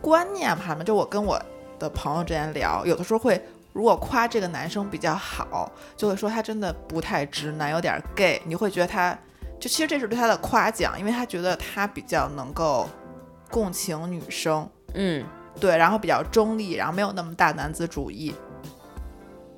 [0.00, 1.40] 观念吧，就我跟我
[1.78, 3.42] 的朋友之间聊，有的时候会。
[3.74, 8.38] 如果夸这个男生比较好，就会说他真的不太直男，有点 gay。
[8.44, 9.18] 你会觉得他，
[9.58, 12.86] 就其实这是对他的夸奖，因为他觉得他比较能够
[13.50, 15.24] 共情女生，嗯，
[15.60, 18.34] 对，然后比较中立，然后没有那么大男子主义。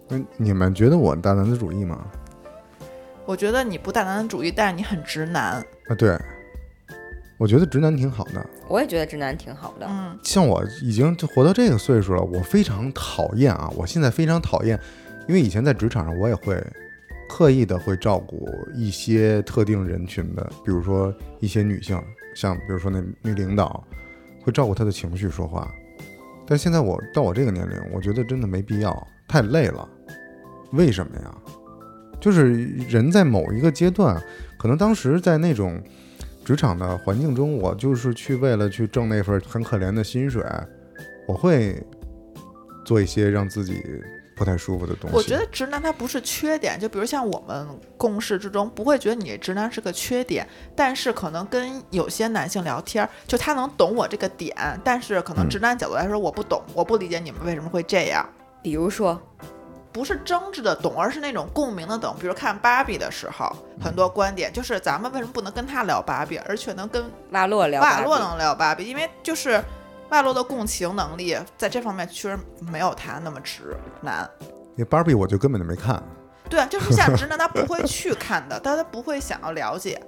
[0.09, 2.05] 那你们觉得我大男子主义吗？
[3.25, 5.55] 我觉得你不大男子主义，但是你很直男。
[5.89, 6.15] 啊，对，
[7.39, 8.47] 我觉得直男挺好的。
[8.69, 9.87] 我也觉得直男挺好的。
[9.89, 13.73] 嗯，像我已经就活到这个岁数了，我非常讨厌啊！
[13.75, 14.79] 我现在非常讨厌，
[15.27, 16.63] 因为以前在职场上我也会
[17.31, 21.99] 刻意的会照顾一些特定人群的，比如说一些女性，
[22.35, 23.83] 像比如说那女领导，
[24.43, 25.73] 会照顾她的情绪说话。
[26.47, 29.89] 但现在我到我这个年龄，我觉得真的没必要，太累了。
[30.73, 31.35] 为什么呀？
[32.21, 32.55] 就是
[32.89, 34.21] 人在某一个阶段，
[34.59, 35.83] 可能当时在那种
[36.45, 40.43] 职场的环境中，我就是去为了去挣那份很可怜的薪水，
[41.27, 41.83] 我会
[42.85, 43.83] 做一些让自己
[44.37, 45.17] 不太舒服的东西。
[45.17, 47.67] 我觉得直男他不是缺点，就比如像我们
[47.97, 58.29] 共事之中，不会觉得你直男是个缺点，但是可能跟有些男性聊天儿，就他能懂我这个点，但是可能嗯直男角度来说我不懂，我不理解你们为什么会这样。
[58.63, 59.21] 比如说，
[59.93, 62.17] 不是争执的懂，而是那种共鸣的懂。
[62.19, 68.85] 比如看芭比的时候，很多观点就是咱们为什么不能跟他聊芭比，而却能跟瓦洛聊芭比瓦洛能聊芭比？
[68.85, 69.63] 因为就是
[70.11, 74.29] 瓦洛的共情能力在这方面确实没有他那么直男。
[74.77, 76.03] 那芭比我就根本就没看，
[76.49, 80.01] 对啊，就是像直男，他不会去看的，但他不会想要了解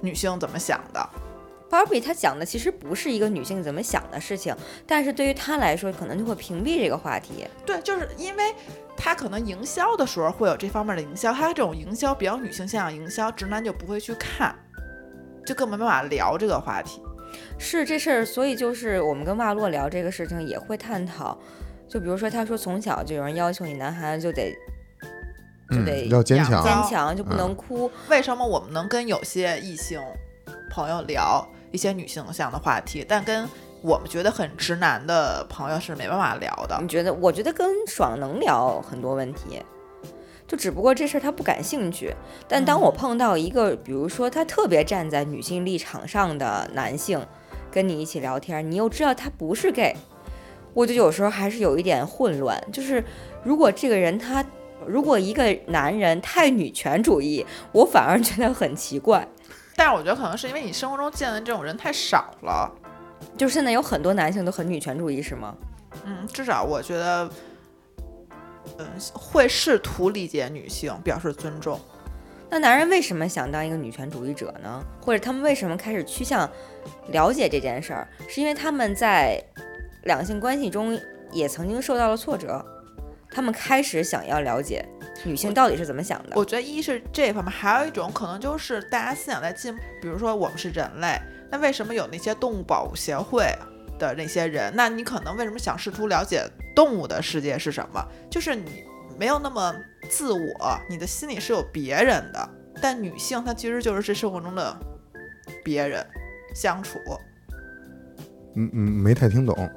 [0.00, 1.08] 女性怎么想的。
[1.70, 7.46] 芭比她讲的其实不是一个女性怎么想的事情，但是对于他来说，可能就会屏蔽这个话题。
[7.66, 8.54] 对，就是因为
[8.96, 14.56] 他可能营销的时候会有这方面的营销，他这种营销比较女性向的营销，直男就不会去看，
[15.44, 17.02] 就更没办法聊这个话题。
[17.58, 21.36] 是这事儿，所以就是我们跟瓦洛聊这个事情也会探讨，
[21.88, 24.52] 就比如说他说从小就有人要求你男孩子就得
[25.70, 27.90] 就嗯得，要坚强坚强，就不能哭。
[28.08, 30.00] 为什么我们能跟有些异性
[30.70, 33.46] 朋友聊一些女性向的话题，但跟
[33.82, 36.88] 我们觉得很直男的朋友是没办法聊的你？
[36.88, 37.12] 觉得？
[37.14, 39.62] 我觉得跟爽能聊很多问题，
[40.48, 42.12] 就只不过这事儿他不感兴趣。
[42.48, 47.24] 但当我碰到一个，比如说他特别站在女性立场上的男性，
[47.70, 49.94] 跟你一起聊天，你又知道他不是 gay，
[50.72, 52.58] 我就有时候还是有一点混乱。
[52.72, 53.04] 就是
[53.44, 54.44] 如果这个人他，
[54.86, 59.28] 如果一个男人太女权主义，我反而觉得很奇怪。
[59.76, 62.72] 但是我觉得可能是因为你生活中见的这种人太少了。
[63.36, 65.54] 就是现在有很多男性都很女权主义，是吗？
[66.04, 67.28] 嗯，至少我觉得，
[68.78, 71.80] 嗯，会试图理解女性，表示尊重。
[72.50, 74.82] 那男人为什么想当一个女权主义者呢？
[75.00, 76.50] 或者他们为什么开始趋向
[77.08, 78.08] 了解这件事儿？
[78.26, 79.38] 是因为他们在
[80.04, 80.98] 两性关系中
[81.30, 82.64] 也曾经受到了挫折，
[83.30, 84.82] 他们开始想要了解
[85.24, 86.32] 女性到底是怎么想的。
[86.36, 89.82] 我觉得一是这方面，还有一种可能就是大家思想在进步。
[90.00, 93.54] 比如说我们是人类，那为什么有那些动物保护协会
[93.98, 94.72] 的那些人？
[94.74, 96.42] 那你可能为什么想试图了解
[96.74, 98.02] 动物的世界是什么？
[98.30, 98.84] 就是你
[99.18, 99.74] 没有那么
[100.08, 102.48] 自我，你的心里是有别人的。
[102.80, 104.74] 但女性她其实就是这生活中的
[105.64, 106.06] 别人
[106.54, 106.98] 相处。
[108.54, 109.68] 嗯嗯，没太听懂。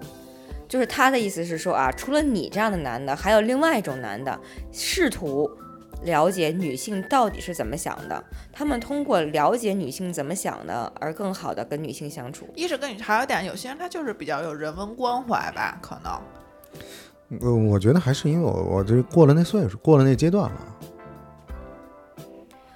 [0.68, 4.40] 就是他的意思是说啊，除了你这样的男的，还有另外一种男的，
[4.72, 5.50] 试图
[6.04, 8.24] 了解女性到底是怎么想的。
[8.52, 12.48] 他们通过了解女性怎么想的，而更好的跟女性相处。
[12.56, 17.40] 一是跟你还有点，有些人他就是比较有人文关怀吧，可能。
[17.40, 20.78] 呃，我觉得还是因为我我这过了那岁数，过了那阶段了。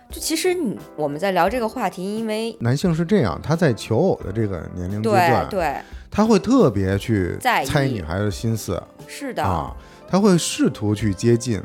[0.09, 5.75] 就其实你我们在聊这个话题，因为男性是这样，他在求偶的这个年龄阶段，对
[6.09, 9.75] 他会特别去猜女孩的心思是的，啊，
[10.07, 11.61] 他会试图去接近，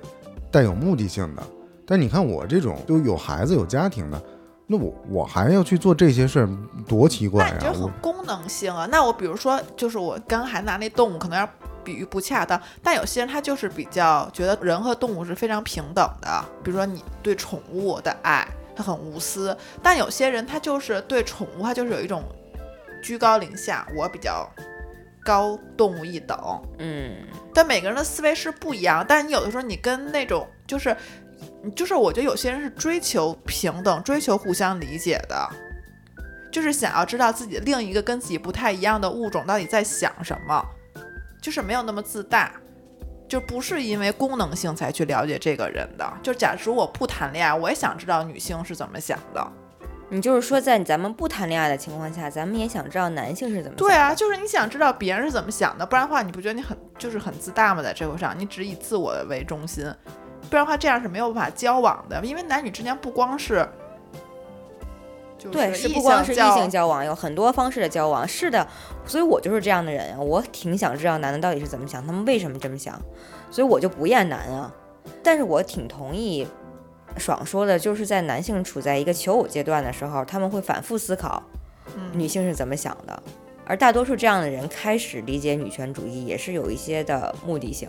[0.51, 1.43] 带有目的性的。
[1.87, 4.23] 但你看我这种就有孩子有家庭的，
[4.67, 6.49] 那我我还要去做这些事儿，
[6.87, 7.67] 多奇怪那你这！
[7.67, 8.87] 啊我很功能性啊。
[8.91, 11.49] 那我比如说，就是我刚还拿那动物，可能要
[11.83, 16.45] 比喻不恰当，但有些人他就是比较觉得人和动物是非常平等的。
[16.63, 22.23] 比如说你对宠物的爱，他很无私；但有些人他就是对宠物，他就是有一种
[23.03, 24.49] 居高临下，我比较
[25.24, 26.38] 高动物一等。
[26.78, 27.16] 嗯，
[27.54, 30.96] 但每个人的思维是不一样，但是你有的时候你跟那种就是，
[31.74, 35.48] 就是我觉得有些人是追求平等、追求互相理解的，
[36.50, 40.64] 就是想要知道自己另一个跟自己不太一样的物种到底在想什么，
[41.40, 42.52] 就是没有那么自大，
[43.28, 46.12] 就不是因为功能性才去了解这个人的。
[46.22, 49.52] 就假如我不谈恋爱，我也想知道女性是怎么想的。
[50.12, 57.83] 你就是说在咱们不谈恋爱的情况下，咱们也想知道男性是怎么想的对啊，就是你想知道别人是怎么想的，不然的话，你不觉得你很就是很自大吗？
[57.83, 59.85] 在这个上，你只以自我为中心，
[60.51, 62.20] 不然的话，这样是没有办法交往的。
[62.25, 63.64] 因为男女之间不光是，
[65.38, 68.27] 就是对，是不光是异性交性交往，有很多方式的交往。
[68.27, 68.66] 是的，
[69.07, 73.01] 所以我就是这样的人啊，我挺想知道男的到底是怎么想，他们为什么这么想，
[73.49, 74.75] 所以我就不厌男啊。
[75.23, 76.46] 但是我挺同意
[77.16, 81.42] 爽说的，就是在男性处在一个求偶阶段的时候，他们会反复思考
[81.96, 83.23] 嗯女性是怎么想的，
[83.64, 87.88] 而大多数这样的人开始理解女权主义，也是有一些的目的性。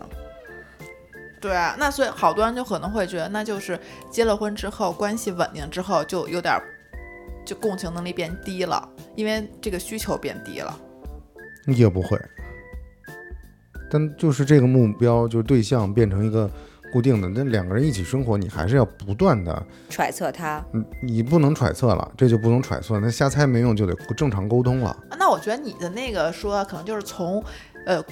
[1.40, 3.78] 对啊，那所以好多人就可能会觉得，那就是
[4.10, 6.62] 结了婚之后，关系稳定之后，就有点儿
[7.44, 10.78] 就共情能力变低了，因为这个需求变低了。
[11.66, 12.16] 也不会，
[13.90, 16.48] 但就是这个目标，就是对象变成一个
[16.92, 24.96] 固定的，那两个人一起生活，你还是要不断的，揣测他，嗯，你不能揣测了，这就不能揣测，那瞎猜没用，就得正常沟通了。
[25.18, 27.42] 那我觉得你的那个说，可能就是从
[27.86, 28.04] 呃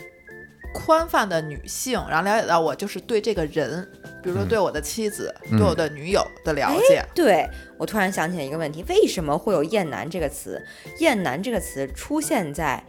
[0.72, 3.86] 宽泛的女性，然后了解到我就是对这个人，
[4.22, 7.04] 比如说嗯对我的妻子、嗯对我的女友的了解。
[7.14, 10.64] 对我突然想起来一个问题：为什么会有“厌男”这个词
[11.00, 12.82] ？“厌男”这个词出现在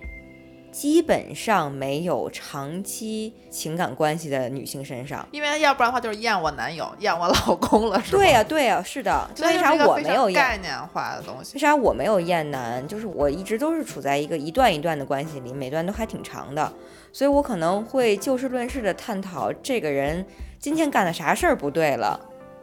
[0.71, 5.27] 基本上没有长期情感关系的女性身上。
[5.31, 8.17] 因为要不然的话就是厌我男友、厌我老公了，是吧？
[8.17, 9.29] 对呀、对呀、是的。
[9.35, 10.41] 所以为啥我没有厌？
[10.41, 11.59] 概念化的东西为。
[11.59, 12.87] 啥我没有厌男？
[12.87, 16.71] 就是我一直都是处在一个一段一段的关系里，每段都还挺长的，
[17.11, 20.25] 所以我可能会就事论事的探讨这个人
[20.57, 22.19] 今天干的啥事儿不对了，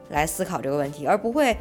[0.08, 1.54] 来思考这个问题，而不会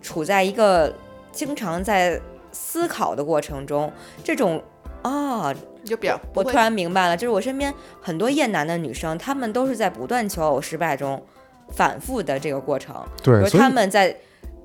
[0.00, 0.92] 处在一个
[1.30, 2.18] 经常在
[2.52, 3.92] 思考的过程中。
[4.24, 4.62] 这种
[5.02, 11.22] 啊，你就比较我突然明白了，就是我身边很多厌男的女生，她们都是在不断求偶失败中
[11.70, 12.94] 反复的这个过程。
[13.16, 14.14] 比对，如所以他们在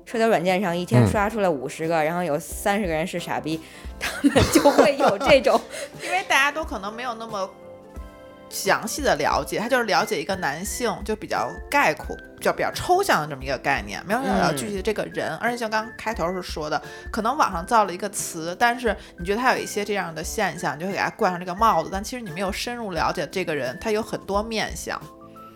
[0.04, 3.60] 社交软件上一天嗯刷出来五十个，然后有三十个人是傻逼，
[3.98, 5.60] 他们就会有这种
[6.04, 7.48] 因为大家都可能没有那么
[8.48, 15.34] 详细的了解，他就是了解一个男性，就比较概括，就比较抽象的这么一个概念，没有了解嗯具体的这个人。
[15.36, 16.80] 而且像刚刚开头是说的，
[17.10, 25.00] 可能网上造了一个词，但是你觉得他有一些这样的现象，你就会给他冠上这个帽子，但其实你没有深入了解这个人，他有很多面相。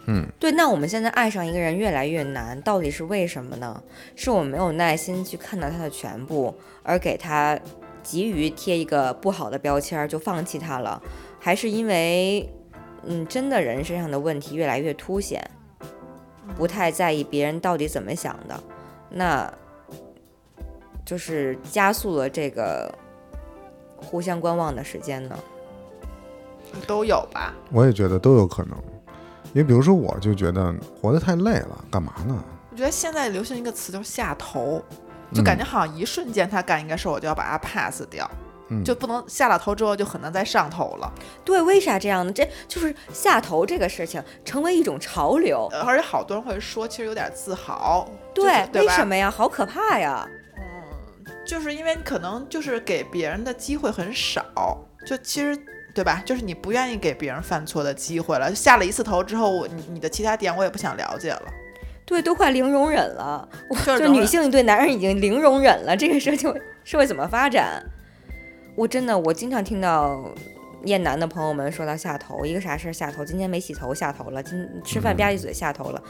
[0.07, 3.81] 嗯对，那我们现在爱上一个人越来越难，到底是为什么呢？
[4.17, 7.57] 是我们没有耐心去看到他的全部，而给他
[8.03, 11.01] 急于贴一个不好的标签儿就放弃他了，
[11.39, 12.51] 还是因为，
[13.07, 15.43] 嗯，真的人身上的问题越来越凸显，
[16.57, 18.61] 不太在意别人到底怎么想的，
[19.09, 19.53] 那
[21.05, 22.93] 就是加速了这个
[23.97, 25.39] 互相观望的时间呢？
[26.87, 27.53] 都有吧？
[27.73, 28.79] 我也觉得都有可能。
[29.53, 32.41] 因为比如说，我就觉得活得太累了，干嘛呢？
[32.71, 34.81] 我觉得现在流行一个词叫下头，
[35.35, 38.39] 就感觉好像一瞬间他干一个事儿，我就要把他 pass 掉，嗯
[38.85, 41.13] 就不能下了头之后就很难再上头了。
[41.45, 42.33] 对，为啥这样呢？
[42.33, 45.69] 这就是下头这个事情成为一种潮流。
[45.73, 48.09] 呃而且好多人会说，其实有点自豪。
[48.35, 49.31] 对，就是对为什么呀？
[49.31, 50.27] 好可怕呀！
[50.57, 50.63] 嗯
[51.47, 54.45] 就是因为你可能就是给别人的机会很少，
[55.05, 55.59] 就其实
[55.93, 56.23] 对吧？
[56.25, 58.55] 就是你不愿意给别人犯错的机会了。
[58.55, 61.43] 下了一次头之后，我你你的其他点我也不想了解了。
[62.07, 63.49] 对，都快零容忍了。
[63.69, 67.83] 我就女性对男人已经零容忍了，这个社会社会怎么发展？
[68.75, 70.33] 我真的，我经常听到
[70.85, 76.03] 厌男的朋友们说到下头，一个啥事儿下头，今天没洗头下头了，今吃饭吧唧嘴下头了，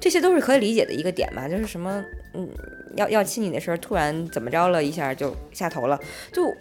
[0.00, 1.48] 这些都是可以理解的一个点嘛？
[1.48, 2.02] 就是什么，
[2.34, 2.48] 嗯，
[2.96, 6.00] 要要亲你的时候突然怎么着了一下就下头了，
[6.32, 6.54] 就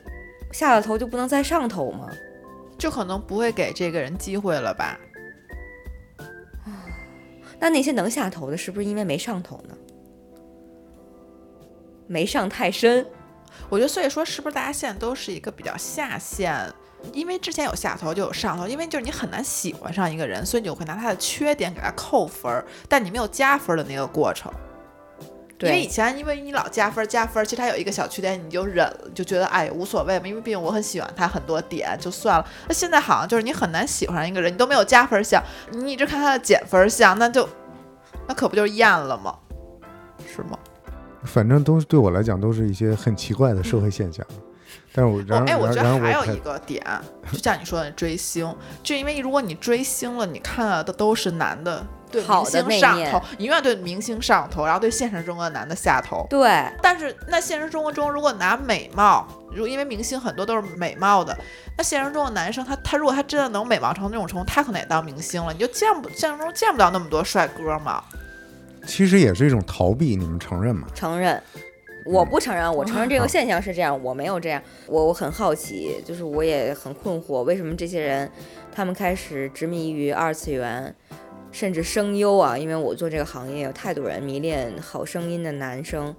[0.52, 2.10] 下了头就不能再上头吗？
[2.78, 5.00] 就可能不会给这个人机会了吧？
[7.58, 9.78] 那那些能下头的，是不是因为没上头呢？
[12.06, 13.06] 没上太深，
[13.70, 16.72] 我觉得，所以说，是不是大家现在都是一个比较下限？
[17.14, 24.52] 因为之前有下头就有上头，因为就是你很难喜欢上一个人，所以你就会拿他的缺点给他扣分儿，但你没有加分儿的那个过程。
[25.62, 32.46] 因为以，前因为你老加分儿加分儿，其实他有一个小缺点你就忍了，就觉得哎无所谓嘛，因为毕竟我很喜欢他很多点就算了。
[32.68, 35.42] 那现在好像就是你很难喜欢上一个人，你都没有加分儿项，
[35.72, 37.48] 你一直看他的减分儿项，那就
[38.28, 39.38] 那可不就是厌了吗？
[40.28, 40.58] 是吗？
[41.26, 44.26] 反正都是对我来讲都是一些很奇怪的社会现象。
[44.94, 46.82] 但是我然哦，哎，我觉得还有一个点，
[47.32, 56.26] 就像你说的追星，就因为如果你追星了，你看到的都是男的对明星上头，你永远对明星上头，然后对现实中的男的下头。
[56.30, 61.38] 对，但是那现实生活中，如果拿美貌，如因为明星很多都是美貌的，
[61.78, 68.02] 那现实中的男生他他如果他真的能美貌成那种程度，他可能也当明星了，你就见不现实中见不到那么多帅哥嘛。
[68.86, 70.88] 其实也是一种逃避，你们承认吗？
[70.94, 71.42] 承认。
[72.06, 74.62] 我不承认，我承认这个现象是这样，我没有这样。
[74.86, 78.30] 我我很好奇，就是我也很困惑，为什么这些人
[78.72, 80.94] 他们开始执迷于二次元，
[81.52, 82.56] 甚至声优啊？
[82.56, 86.16] 因为我做这个行业，有太多人迷恋好声音的男生。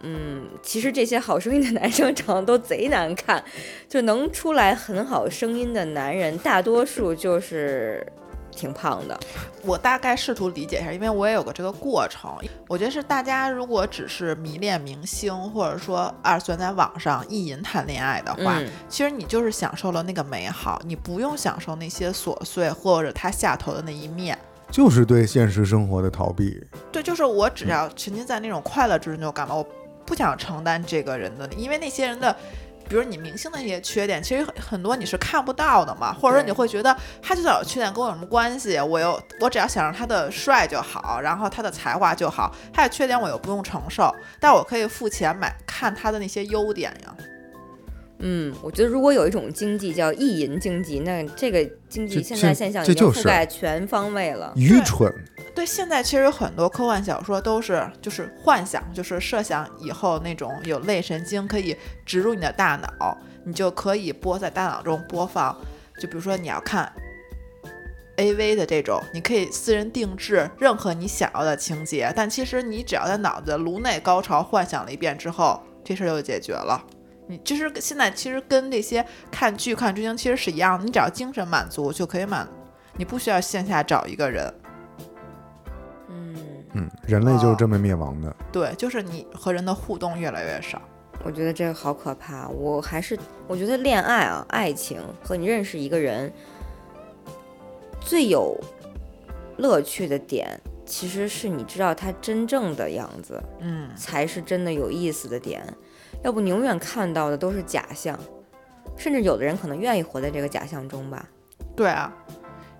[0.00, 3.44] 嗯，其实这些好声音的男生长得都贼难看，
[3.88, 8.06] 就能出来很好声音的男人，大多数就是
[8.56, 9.16] 挺胖的。
[9.62, 12.28] 我大概试图理解一下，因为我也有个这个过程。
[12.66, 24.36] 我觉得是大家如果只是迷恋明星，或者说二次元在网上意淫谈恋爱的话，嗯，其实你就是享受了那个美好，你不用享受那些琐碎或者他下头的那一面。
[24.70, 26.60] 就是对现实生活的逃避。
[26.90, 29.64] 对，就是我只要沉浸在那种快乐之中就干嘛，我
[30.04, 32.34] 不想承担这个人的，因为那些人的。
[32.88, 38.78] 比如你明星的一些缺点，其实很很多你是看不到的嘛，或者说你会觉得他就算有缺点跟我有什么关系？
[38.80, 47.14] 我又我只要想让他的帅就好，然后他的才华就好，他的缺点我又不用承受，但我可以付钱买看他的那些优点呀。
[48.18, 54.52] 嗯，我觉得如果有一种经济叫意淫经济，那这个经济现在现象已经是覆盖全方位了。
[54.56, 55.12] 愚蠢，
[55.54, 65.54] 对，现在其实有很多科幻小说都是就是幻想，就是设想以后那种有类神经可以植入你的大脑，你就可以播在大脑中播放。
[66.00, 66.90] 就比如说你要看
[68.16, 76.82] A V 的这种，你可以私人定制任何你想要的情节，但其实你只要在脑子颅内高潮幻想了一遍之后，这事儿就解决了。
[77.26, 82.48] 你就是现在其实跟那些看剧、看追星其实是一样的，你只要精神满足就可以满，
[82.96, 84.54] 你不需要线下找一个人。
[86.08, 86.36] 嗯，
[86.74, 88.34] 嗯，人类就是这么灭亡的。
[88.52, 90.80] 对，就是你和人的互动越来越少。
[91.24, 92.46] 我觉得这个好可怕。
[92.48, 93.18] 我还是
[93.48, 96.32] 我觉得恋爱啊，爱情和你认识一个人
[98.00, 98.56] 最有
[99.56, 105.66] 乐趣的点，其实是你知道他真正的样子，嗯，才是真的有意思的点。
[106.26, 108.18] 要不你永远看到的都是假象，
[108.96, 111.24] 甚至有的人可能愿意活在这个假象中吧。
[111.76, 112.12] 对啊，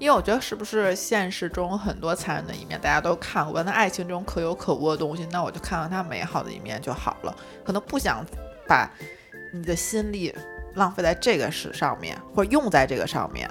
[0.01, 7.33] 因为我觉得是不是现实中很多残忍的一面大家都看过，那爱情中可有可无的东西，那我就看到它美好的一面就好了。
[7.65, 8.27] 可能不想
[8.67, 8.91] 把
[9.55, 10.35] 你的心力
[10.75, 13.49] 浪费在这个事上面，或者用在这个上面，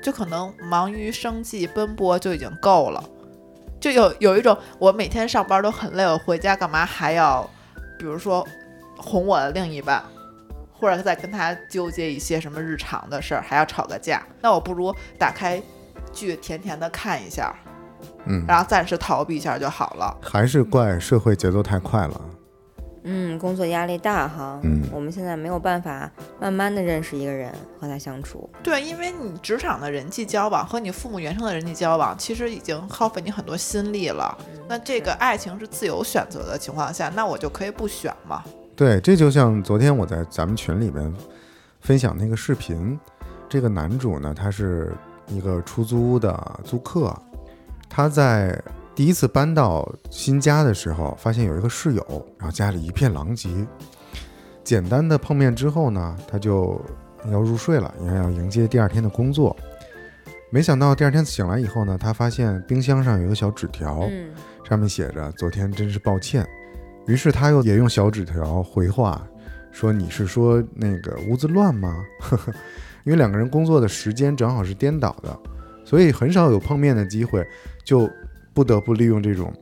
[0.00, 3.02] 就可能忙于生计奔波就已经够了。
[3.80, 7.50] 就有有一种，我每天上班都很累，我回家干嘛还要，
[7.98, 8.46] 比如说
[8.96, 10.02] 哄我的另一半，
[10.72, 15.62] 或者再跟他纠结一些什么日常的事儿，还要吵个架，那我不如打开
[16.12, 17.54] 剧甜甜的看一下，
[18.26, 20.16] 嗯，然后暂时逃避一下就好了。
[20.22, 22.20] 还是怪社会节奏太快了。
[23.08, 28.50] 嗯，工作压力大哈，嗯我们现在没有办法慢慢的认识一个人，和他相处。
[28.64, 34.36] 对，因为你职场的人际交往和你父母原生的人际交往，其实已经耗费你很多心力了。
[34.66, 38.42] 那这个爱情是自由选择的情况下，那我就可以不选嘛。
[38.76, 41.12] 对，这就像昨天我在咱们群里面
[41.80, 42.98] 分享那个视频，
[43.48, 44.92] 这个男主呢，他是
[45.28, 47.16] 一个出租屋的租客，
[47.88, 48.62] 他在
[48.94, 53.48] 第一次搬到新家的时候，发现有一个室友，然后家里一片狼藉。
[54.62, 56.78] 简单的碰面之后呢，他就
[57.30, 59.56] 要入睡了，因为要迎接第二天的工作。
[60.50, 64.30] 没想到第二天醒来以后呢，他发现冰箱上有一个小纸条，嗯，
[64.68, 66.46] 上面写着“昨天真是抱歉”。
[67.06, 69.26] 于是他又也用小纸条回话
[69.70, 72.04] 说：“你是说那个屋子乱吗？”
[73.04, 75.38] 因为两个人工作的时间正好是颠倒的，
[75.84, 77.46] 所以很少有碰面的机会，
[77.84, 78.10] 就
[78.52, 79.52] 不得不利用这种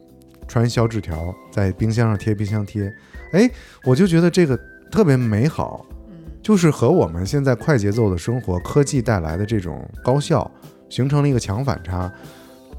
[0.49, 2.91] 传小纸条在冰箱上贴冰箱贴。
[3.33, 3.51] 哎，
[3.85, 4.59] 我就觉得这个
[4.91, 10.51] 特别美好，嗯，就是和我们现在快节奏的生活、科技带来的这种高效，
[10.89, 12.11] 形成了一个强反差，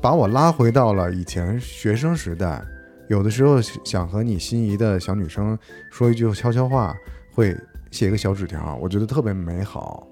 [0.01, 2.65] 把我拉回到了以前学生时代。
[3.07, 5.57] 有的时候想和你心仪的小女生
[5.91, 6.95] 说一句悄悄话，
[7.33, 7.55] 会
[7.91, 10.07] 写一个小纸条，我觉得特别美好。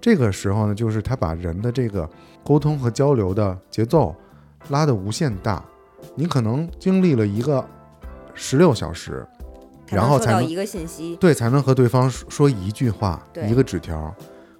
[0.00, 2.08] 这个时候呢，就是他把人的这个
[2.44, 4.14] 沟通和交流的节奏
[4.68, 5.64] 拉得无限大，
[6.14, 7.66] 你可能经历了一个
[8.34, 9.26] 十六小时，
[9.88, 11.16] 然后才能一个信息。
[11.16, 14.14] 对，才能和对方说说一句话，一个纸条。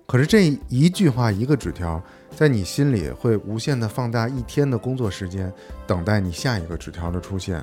[0.07, 2.03] 可是这一句话，一个纸条，
[2.39, 5.53] 在你心里会无限的放大一天的工作时间，
[5.89, 7.61] 等待你下一个纸条的出现。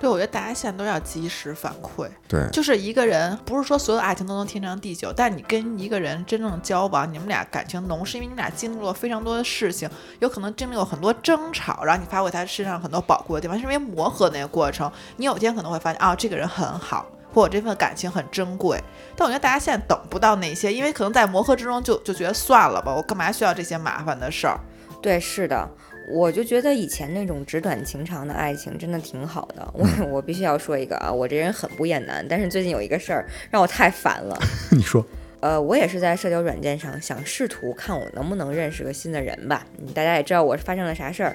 [0.00, 2.08] 对，我觉得大家现在都要及时反馈。
[2.26, 9.86] 对，就是一个人，不是说所有的爱情都能天长地久，但你跟一个人真正交往，你们俩感情浓，是因为你们俩经历了非常多的事情，
[10.20, 18.78] 有可能经历过很多争吵，然后你发挥他身上很多宝贵的地方，是因为磨合那个过程，你有一天可能会发现，啊，这个人很好，或者这份感情很珍贵。
[19.16, 24.58] 但我觉得大家现在等不到那些，因为可能在磨合之中就就觉得算了吧，我干嘛需要这些麻烦的事儿？
[25.02, 25.68] 对，是的，
[26.12, 29.66] 我就觉得以前那种纸短情长的爱情真的挺好的。
[29.72, 34.38] 我 我必须要说一个啊，我这人很不厌男，但是最近有一个事儿让我太烦了。
[34.70, 35.02] 你说，
[35.40, 39.64] 呃，我也是在社交软件上想试图看我能不能认识个新的人吧。
[39.78, 41.34] 嗯大家也知道我是发生了啥事儿，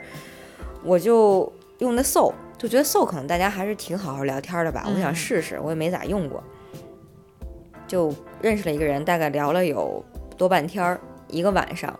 [0.83, 4.85] 我就用的 Soul，就觉得 Soul 可能大家还是挺好好聊天的吧。
[4.87, 6.43] 我想嗯试试，我也没咋用过，
[7.87, 10.03] 就认识了一个人，大概聊了有
[10.37, 11.97] 多半天儿，一个晚上。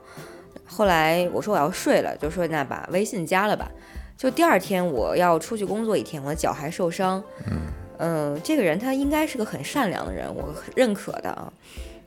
[0.66, 3.70] 后来我说我要睡了，就说那把微信加了吧。
[4.18, 7.22] 就第二天我要出去工作一天，我的脚还受伤。
[7.98, 11.52] 嗯、这个人他应该是个很善良的人，我很认可的啊。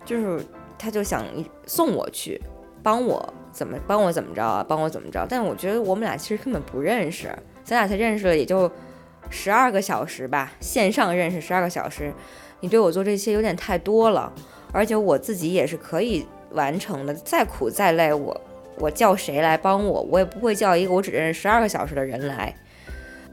[0.05, 0.43] 就是
[0.79, 1.25] 他就想
[1.66, 2.41] 送我去，
[2.83, 5.27] 帮我怎么帮我怎么着啊，帮我怎么着。
[5.29, 7.31] 但我觉得我们俩其实根本不认识，
[7.69, 8.71] 咱俩才认识了也就
[9.29, 12.11] 十二个小时吧，线上认识十二个小时，
[12.61, 14.33] 你对我做这些有点太多了，
[14.73, 18.41] 而且我自己也是可以完成的，再苦再累，我
[18.79, 22.55] 我叫谁来帮我，我也不会叫一个我只认识十二个小时的人来。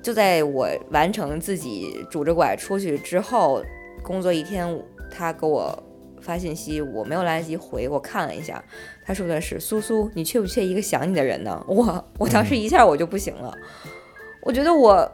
[0.04, 3.64] 就在我完成自己拄着拐出去之后，
[4.04, 4.68] 工作一天，
[5.10, 5.82] 他给我
[6.20, 8.62] 发信息，我没有来得及回，我看了一下，
[9.06, 11.64] 他说的是苏苏，你缺不缺一个想你的人呢？
[11.68, 13.58] 我我当时一下我就不行了，
[14.46, 15.12] 我觉得我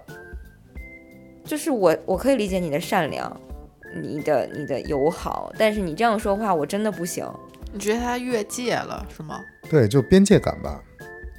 [1.46, 3.40] 就是我，我可以理解你的善良，
[3.96, 7.26] 你的你的友好，但是你这样说话，我真的不行。
[7.72, 9.40] 你觉得他越界了是吗？
[9.70, 10.84] 对，就边界感吧。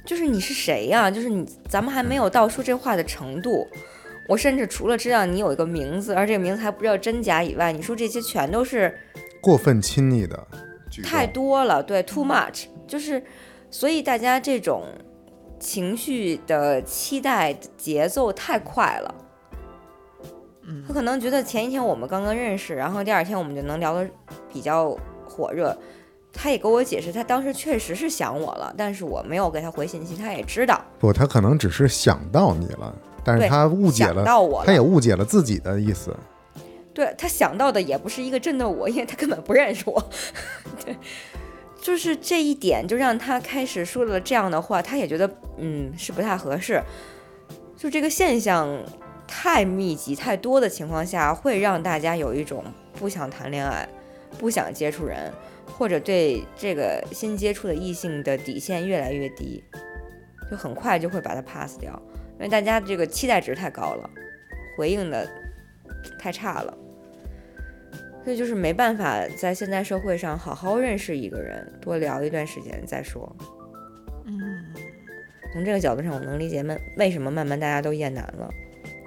[0.03, 3.67] 就是你是谁呀、就是你，咱们还没有到说这话的程度。
[4.27, 8.97] 我甚至除了知道你有一个名字，而这个名字还不知道真假以外，你说这些全都是
[9.39, 10.47] 过分亲昵的，
[11.03, 13.23] 太多了，对，too much，就是，
[13.69, 14.83] 所以大家这种
[15.63, 19.15] 情绪的期待节奏太快了。
[20.65, 24.07] 嗯他可能觉得前一天我们刚刚认识，然后第二天我们就能聊得
[24.51, 24.95] 比较
[25.25, 25.75] 火热，
[26.31, 32.93] 他也给我解释，他当时确实是想我了，但是我没有给他回信息，他也知道，不，他可能只是想到你了，
[33.23, 36.15] 但是他误解了，到我了，他也误解了自己的意思。
[36.93, 40.01] 对他想到的也不是一个真的我，因为他根本不认识我。
[40.85, 40.95] 对，
[41.83, 46.81] 就是这一点就让他开始说了这样的话，他也觉得嗯是不太合适。
[47.75, 48.81] 就这个现象
[49.27, 52.63] 太密集、太多的情况下，会让大家有一种
[52.93, 53.85] 不想谈恋爱、
[54.39, 55.29] 不想接触人，
[55.77, 59.61] 或者对这个新接触的异性的底线越来越低，
[60.49, 61.91] 就很快就会把它 pass 掉，
[62.35, 64.09] 因为大家这个期待值太高了，
[64.77, 65.29] 回应的
[66.17, 66.77] 太差了。
[68.23, 73.35] 所以就是没办法在现代社会上好好认识一个人，多聊一段时间再说。
[74.25, 74.73] 嗯，
[75.51, 78.49] 从这个角度上，我能理解慢为什么慢慢大家都厌男了。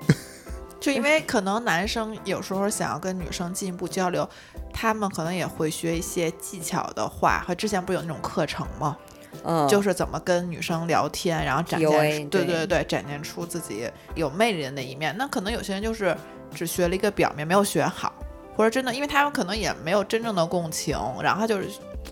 [0.79, 4.29] 就因为可能男生有时候想要跟女生进一步交流，
[4.73, 8.97] 他们可能也会学一些技巧的话，和之前不是有那种课程吗？
[9.45, 15.15] 嗯，就是怎么跟女生聊天，然后展现 PUA 对对对对，展现出自己有魅力的那一面。
[15.19, 16.17] 那可能有些人就是
[16.55, 18.15] 只学了一个表面，没有学好，
[18.57, 21.69] 或者真的，因为他们可能也没有真正的共情，然后他就是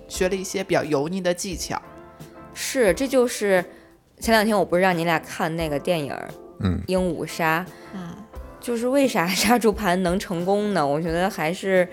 [0.06, 1.80] 学了一些比较油腻的技巧。
[2.52, 3.64] 是，这就是
[4.20, 6.28] 前两天我不是让你俩看那个电影儿
[6.60, 7.64] 嗯《鹦鹉杀》，
[7.94, 8.14] 嗯，
[8.60, 10.86] 就是为啥 杀猪盘能成功呢？
[10.86, 11.88] 我觉得还是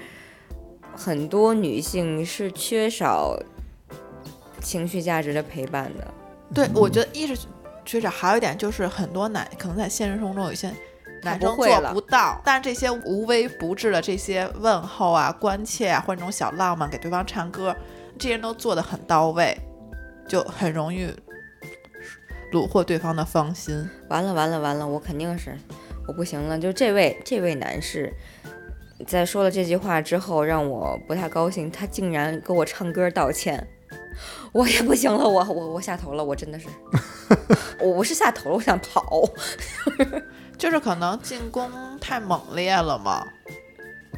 [0.95, 3.35] 很多女性是缺少
[4.61, 6.13] 情绪价值的陪伴的。
[6.53, 7.47] 对，我觉得一是
[7.85, 10.71] 缺少，还有一点就是很多男可能在现实生活中有一些
[11.23, 17.75] 男生做不到，但是这些无微不至的这些问候啊、关切啊，或者那种小浪漫，给对方唱歌，
[18.17, 19.55] 这些人都做得很到位，
[20.27, 21.07] 就很容易
[22.51, 23.87] 虏获对方的芳心。
[24.09, 25.55] 完了完了完了，我肯定是
[26.07, 26.57] 我不行了。
[26.57, 28.11] 就这位这位男士，
[29.05, 31.69] 在说了这句话之后，让我不太高兴。
[31.69, 33.67] 他竟然给我唱歌道歉，
[34.51, 36.67] 我也不行了，我我我下头了，我真的是，
[37.79, 39.23] 我我是下头了，我想跑。
[40.61, 43.25] 就是可能进攻太猛烈了嘛，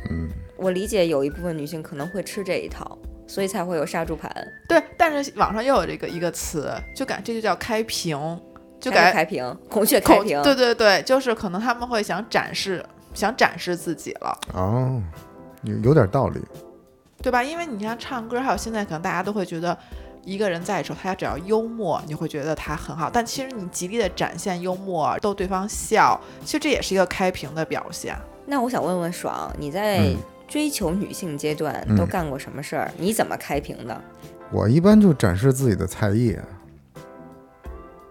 [0.10, 4.30] 嗯，我理解有一部分女性可能会吃这一套，所以才会有杀猪盘，
[4.68, 4.84] 对。
[4.98, 8.20] 但是网上又有这个一个词，就感这就叫开屏，
[8.78, 14.38] 就感开屏，孔雀开口屏，对对对，就是可能他们会想展示，想展示自己了。
[14.54, 15.02] 哦，
[15.62, 16.42] 有有点道理。
[17.22, 17.42] 对吧？
[17.42, 19.78] 因为你像唱歌，还有现在可能大家都会觉得，
[20.26, 23.10] 一个人在的时候，他只要幽默，你会觉得他很好。
[23.10, 28.16] 但其实你极力的展现幽默，逗对方笑，其实这也是一个开屏的表现。
[28.46, 30.16] 那我想问问爽，你在嗯
[30.48, 32.92] 追求女性阶段嗯都干过什么事儿？
[32.98, 34.02] 你怎么开屏的？
[34.52, 36.38] 我一般就展示自己的才艺，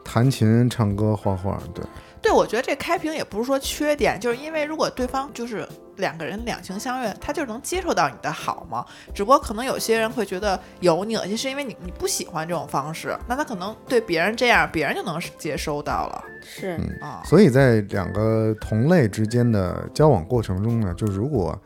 [0.02, 1.60] 弹琴、唱歌、画画。
[1.72, 1.84] 对，
[2.22, 8.86] 对，我觉得这开屏也不是说缺点，就是因为如果对方就是两个人两情相悦，他就能接受到你的好嘛。
[9.12, 17.22] 只不过可能有些人会觉得油腻恶心，是因为你你不喜欢这种方式，那他可能对别人这样，别人就能接收到了是，嗯啊。
[17.24, 21.60] 所以在两个同类之间的交往过程中呢，就如果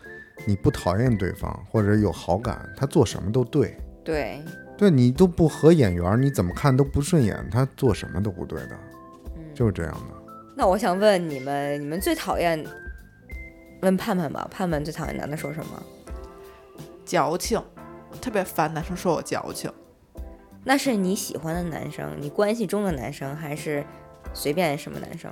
[0.46, 3.76] 你不讨厌对方或者有好感，他做什么都对。
[4.02, 4.42] 对，
[4.78, 8.78] 对你都不合眼缘，你怎么看都不顺眼，他做什么都不对的，
[9.36, 9.42] 嗯。
[9.54, 10.16] 就是这样的。
[10.59, 12.64] 那我想问你们，你们最讨厌
[13.82, 14.48] 问盼盼吧？
[14.50, 15.82] 盼盼最讨厌男的说什么？
[17.04, 17.62] 矫情，
[18.22, 19.70] 特别烦男生说我矫情。
[20.64, 23.84] 那是你喜欢的男生，你关系中的男生，还是
[24.32, 25.30] 随便什么男生？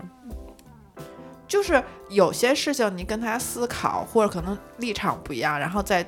[1.48, 6.06] 就是有些事情你跟他思考，或者可能立场不一样，然后在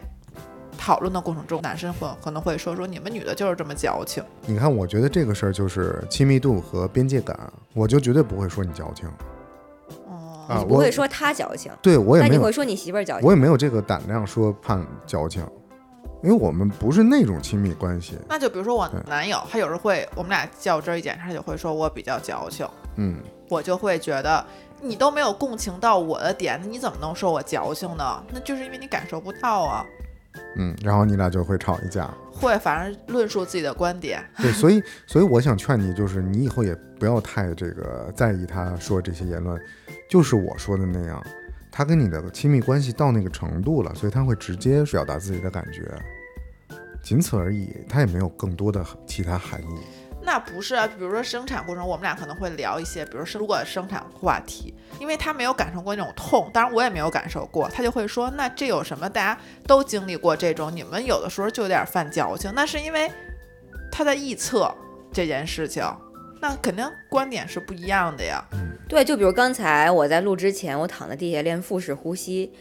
[0.76, 4.22] 讨论的过程中，男生会可能会说说你们女的就是这么矫情。
[4.42, 7.38] 你看，我觉得这个事儿就是亲密度和边界感，
[7.74, 9.08] 我就绝对不会说你矫情
[10.06, 13.32] 哦、啊，不会说他矫情，对我也没有那你会，说你媳妇儿矫情我。
[13.32, 15.44] 也没有这个胆量说判矫情，
[16.22, 18.16] 因为我们不是那种亲密关系。
[18.28, 22.66] 那就比如说我男友，他有时候会我们俩较真儿一点，他就会说我比较矫情，
[22.96, 23.16] 嗯，
[23.48, 24.44] 我就会觉得
[24.80, 28.22] 你都没有共情到我的点，你怎么能说我矫情呢？
[28.32, 29.84] 那就是因为你感受不到啊。
[30.56, 32.12] 嗯，然后你俩就会吵一架。
[32.32, 34.22] 会，反正论述自己的观点。
[34.36, 39.58] 对，所以所以我想劝你，就是你以后也不要太这个在意他说这些言论，
[40.08, 41.22] 就是我说的那样，
[41.70, 45.90] 他跟你的亲密关系到那个程度了，所以他会直接表达自己的感觉，
[47.02, 49.80] 仅此而已，他也没有更多的其他含义。
[50.36, 59.08] 那不是啊，比如说生产过程，我们俩可能会聊一些，比如说如果生产话题，因为他没有感受过那种痛，当然我也没有感受过，他就会说，那这有什么？
[59.08, 63.10] 大家都经历过这种，你们有的时候就有点犯矫情，那是因为
[63.90, 64.70] 他在臆测
[65.10, 65.82] 这件事情，
[66.38, 68.44] 那肯定观点是不一样的呀。
[68.86, 72.52] 对，就比如刚才我在录之前，我躺在地下练腹式呼吸，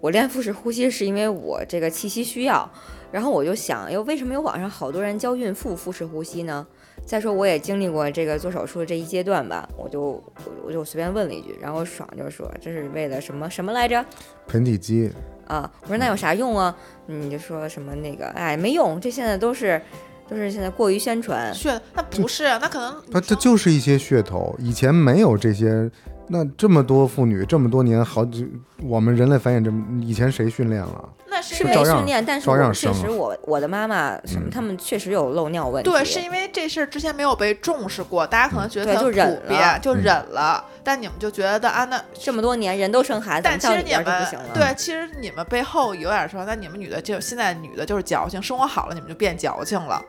[0.00, 2.70] 我我练腹式呼吸是因为我这个气息需要，
[3.10, 6.64] 然后我就想，哟，为什么有网上好多人教孕妇腹式呼吸呢？
[7.06, 10.22] 再说我也经历过这个做手术的这一阶段吧，我就我
[10.66, 14.04] 我就随便问了一句，然后爽就说这是为了什么什么来着？
[14.48, 15.10] 盆底肌，
[15.46, 16.76] 啊，我说那有啥用啊？
[17.06, 19.80] 你就说什么那个，哎，没用，这现在都是
[20.28, 21.54] 都是现在过于宣传。
[21.54, 25.88] 血那不是，那可能它它就是一些噱头，以前没有这些。
[26.28, 28.52] 那这么多妇女，这么多年，好几
[28.82, 31.08] 我们人类繁衍这么，以前谁训练了？
[31.36, 35.90] 那是是因为没训练，但是我确实我我的妈妈什么，嗯他们确实有漏尿问题。
[35.90, 40.64] 对，是因为这事儿之前没有被重视过，大家可能觉得就忍普遍，了就嗯忍了。
[40.82, 44.54] 但你们就觉得啊，那这么多年人都生孩子，但其实你们不行了。
[44.54, 50.00] 对，其实你们背后有点说，那你们女的就现在女的就是矫情，生活好了你们就变矫情了，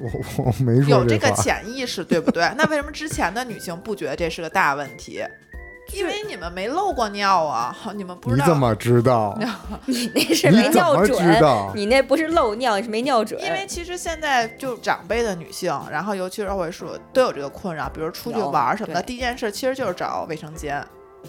[0.00, 1.30] 我我没说有这个。
[1.40, 2.50] 潜意识，对不对？
[2.56, 5.22] 那为什么之前的女性不觉得这是个大问题？
[5.92, 8.44] 因为你们没漏过尿啊，你们不知道。
[8.44, 9.38] 你怎么知道？
[9.86, 11.72] 你那是没尿准？
[11.74, 13.40] 你那不是漏尿，你是没尿准。
[13.42, 20.84] 因为其实现在就长辈的女性，然后尤其是会说都有这个困扰，比如出去玩什么的，第一件事其实就是找卫生间，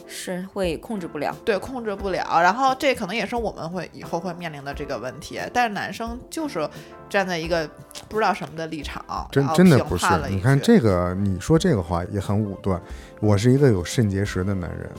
[0.08, 1.36] 是会控制不了。
[1.44, 2.26] 对，控制不了。
[2.42, 5.40] 然后这可能也是我们会以后会面临的这个问题。
[5.54, 6.68] 但是男生就是
[7.10, 7.70] 站在一个
[8.10, 12.82] 不知道什么的立场，真真的不是你看这个，你说这个话也很武断。
[13.22, 14.90] 我是一个有肾结石的男人，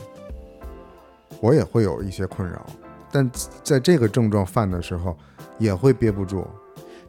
[1.40, 2.64] 我也会有一些困扰，
[3.12, 3.30] 但
[3.62, 5.16] 在这个症状犯的时候，
[5.58, 6.46] 也会憋不住。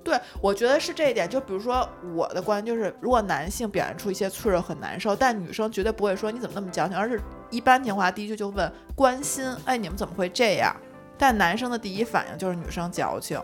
[0.03, 1.27] 对，我觉得是这一点。
[1.27, 10.73] 就比如说我的观点就是，如果男性表现出一些脆弱很难受，但女生绝对不会说你怎么那么矫情，而是一般情况下第一句就问关心，哎，你们怎么会这样？
[11.17, 13.37] 但男生的第一反应就是女生矫情，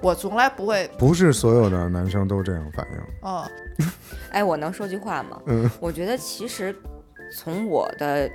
[0.00, 3.28] 我从来不会，不是所有的男生都这样反应。
[3.28, 3.46] 哦，
[4.32, 5.40] 哎，我能说句话吗？
[5.46, 6.74] 嗯，我觉得其实
[7.32, 8.30] 从我的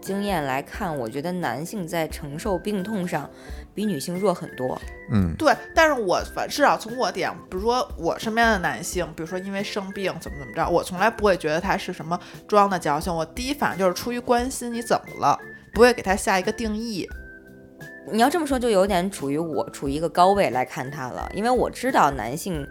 [0.00, 3.28] 经验来看，我觉得男性在承受病痛上
[3.74, 4.80] 比女性弱很多。
[5.10, 5.54] 嗯，对。
[5.74, 15.38] 但是我反至少从我点，比如说我身边的男性，比如说因为生病怎么怎么着，我从来不会觉得他是什么装的矫情，我第一反应就是出于关心你怎么了，
[15.72, 17.06] 不会给他下一个定义。
[18.10, 22.66] 你要这么说，就有点处于我处于一个高位来看他了，因为我知道男性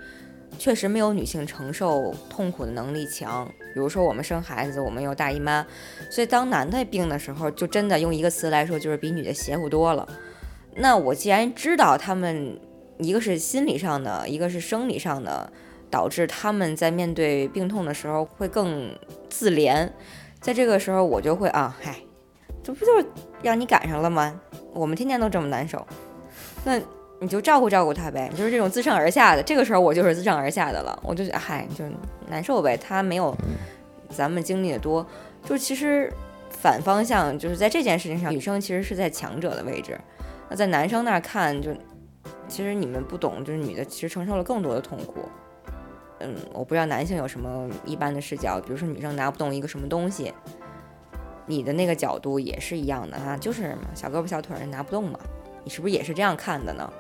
[0.58, 3.48] 确实没有女性承受痛苦的能力强。
[3.74, 5.66] 比如说我们生孩子，我们有大姨妈，
[6.10, 10.08] 所以当男的病的时候，就真的用一个词来说，就是比女的邪乎多了。
[10.76, 12.60] 那我既然知道他们
[12.98, 15.52] 一个是心理上的，一个是生理上的，
[15.90, 18.98] 导致他们在面对病痛的时候会更
[19.30, 19.90] 自怜，
[20.40, 21.96] 在这个时候我就会啊，嗨，
[22.64, 23.06] 这不就是
[23.42, 24.40] 让你赶上了吗？
[24.74, 25.86] 我们天天都这么难受，
[26.64, 26.80] 那
[27.20, 29.42] 你就照顾照顾他呗，就是这种自上而下的。
[29.42, 31.84] 这个时候我就是自上而下的了，我就觉得嗨，就
[32.28, 32.78] 难受呗。
[32.78, 33.36] 他没有
[34.10, 35.06] 咱们经历的多，
[35.44, 36.14] 就其实
[36.50, 40.00] 反方向就是在这件事情上，女生其实是在强者的位置。
[40.48, 41.72] 那在男生那儿看，就
[42.48, 45.28] 其实你们不懂，就是女的其实承受了更多的痛苦。
[46.20, 50.32] 嗯，我不知道男性有什么一般的视角，比如说女生拿不动一个什么东西，
[51.46, 55.20] 你的那个角度也是一样的啊，就是嘛，小胳膊小腿儿拿不动嘛，
[55.64, 56.92] 你是不是也是这样看的呢？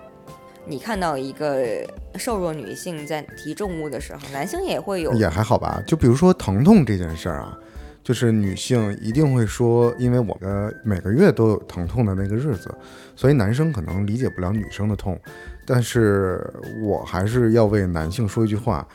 [0.68, 5.82] 你看到一个瘦弱女性在提重物的时候， 男性也会有也还好吧。
[5.88, 7.57] 就比如说疼痛这件事儿啊，
[8.03, 12.70] 就是女性一定会说，因为我的每个月都有疼痛的那个日子，
[13.15, 15.20] 所以男生可能理解不了女生的痛。
[15.65, 16.45] 但是
[16.82, 18.88] 我还是要为男性说一句话，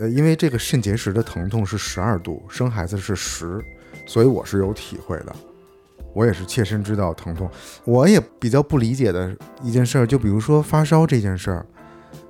[0.00, 3.60] 呃，因为这个肾结石的疼痛是十二度，生孩子是十，
[4.06, 5.36] 所以我是有体会的。
[6.16, 7.46] 我也是切身知道疼痛。
[7.84, 11.66] 我也比较不理解的一件事儿，就比如说发烧这件事儿，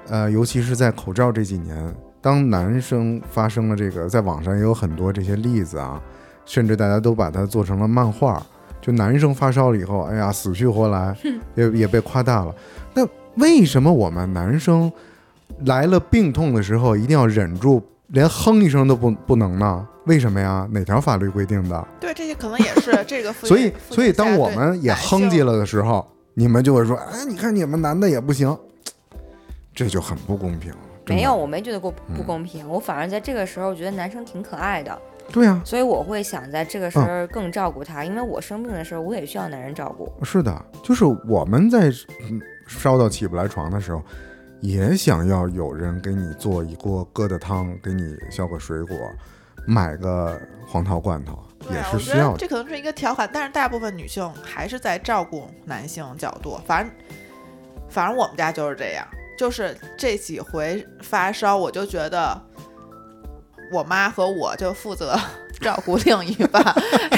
[0.08, 6.02] 呃，尤其是在口罩这几年，当男生发生了这个，在网上也有很多这些例子啊，
[6.44, 8.44] 甚至大家都把它做成了漫画，
[8.80, 11.16] 就男生发烧了以后，哎呀，死去活来，
[11.54, 12.52] 也也被夸大了。
[12.92, 13.06] 那
[13.36, 14.90] 为什么我们男生
[15.64, 19.86] 来了病痛的时候一定要忍住，连哼一声都不不能呢？
[20.06, 20.68] 为什么呀？
[20.70, 21.88] 哪条法律规定的？
[22.00, 28.56] 对，这些可能也是 这个所以所以当我们也哼唧了的时候，你们就会说：“哎，你看你们男的也不行。”
[29.74, 30.72] 这就很不公平。
[31.06, 34.98] 没有，，我没觉得过不嗯公平，我反而在这个时候觉得男生挺可爱的，
[35.30, 40.10] 对啊，所以我会想在这个时嗯候更照顾他，因为我生病的时候我也需要男人照顾。
[40.24, 41.88] 是的，就是我们在
[42.30, 44.02] 嗯烧到起不来床的时候，
[44.60, 48.96] 也想要有人给你做一锅疙瘩汤，给你削个水果，
[49.66, 51.38] 买个黄桃罐头，
[51.70, 52.38] 也是需要的。
[52.38, 56.58] 这可能是一个调侃，但是大部分女性还是在照顾男性角度。
[56.66, 56.92] 反正，
[57.88, 59.06] 反正我们家就是这样，
[59.38, 62.40] 就是这几回发烧，我就觉得
[63.72, 65.18] 我妈和我就负责
[65.60, 66.62] 照顾另一半，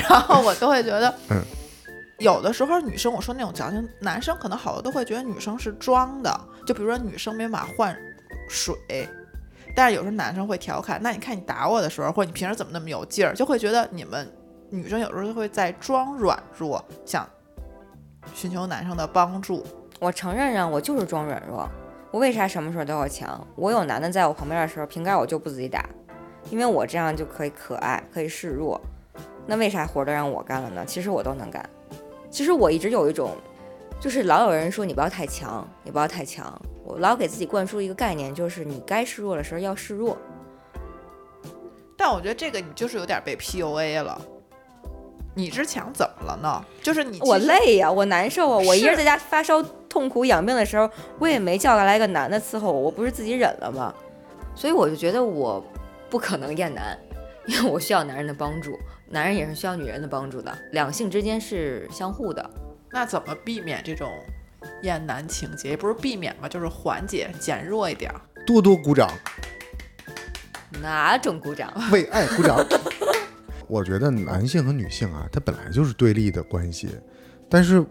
[0.08, 1.40] 然后我都会觉得，嗯
[2.18, 7.96] 有的时候女生我说那种矫情，男生可能好多都会觉得女生是装的，就比如说女生没法换
[8.48, 8.76] 水。
[9.74, 14.28] 但是有时候男生会调侃，那你看你打我的时候，或者你平时怎么那么有劲儿，就会觉得你们
[14.68, 17.24] 女生有时候就会在装软弱，想
[18.34, 19.64] 寻求男生的帮助。
[20.00, 21.68] 我承认啊，我就是装软弱。
[22.10, 23.46] 我为啥什么时候都要强？
[23.54, 25.88] 我有男的在我旁边的时候，瓶盖我就不自己打，
[26.50, 28.80] 因为我这样就可以可爱，可以示弱。
[29.46, 30.84] 那为啥活都让我干了呢？
[30.84, 31.64] 其实我都能干。
[32.30, 33.32] 其实我一直有一种，
[34.00, 36.60] 就是老有人说你不要太强，你不要太强。
[36.84, 40.16] 我老给自己灌输一个概念，就是你该示弱的时候要示弱。
[41.96, 44.20] 但我觉得这个你就是有点被 PUA 了。
[45.34, 46.64] 你之强怎么了呢？
[46.82, 53.94] 就是你我累呀，我难受啊，我一人在家发烧痛苦养病的时候，我也没叫来一个男的伺候我，我不是自己忍了吗？
[54.54, 55.64] 所以我就觉得我
[56.10, 56.98] 不可能厌男，
[57.46, 58.76] 因为我需要男人的帮助，
[59.10, 62.50] 男人也是需要女人的帮助的，两性之间是相互的。
[62.90, 64.10] 那怎么避免这种
[64.82, 65.70] 厌男情节？
[65.70, 68.12] 也不是避免吧，就是缓解、减弱一点。
[68.46, 69.10] 多多鼓掌。
[70.82, 71.72] 哪种鼓掌？
[71.90, 72.64] 为爱鼓掌。
[73.66, 76.88] 我觉得男性和女性啊，它本来就是对立的关系，
[77.48, 77.84] 但是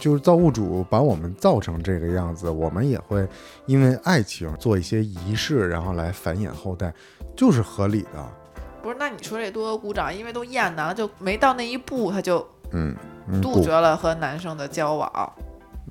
[0.00, 3.26] 就是造物主把我们造成这个样子，我们也会
[3.66, 6.92] 因为爱情做一些仪式，然后来繁衍后代，
[7.36, 8.41] 就是合理的。
[8.82, 8.96] 不是？
[8.98, 12.94] 那你说这多多鼓掌，因为都厌男了，就没到那一步，他就嗯
[13.40, 15.32] 杜绝了和男生的交往。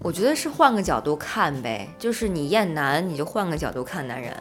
[0.04, 4.36] 我觉得是换个角度看呗，就是你厌男，你就换个角度看男人。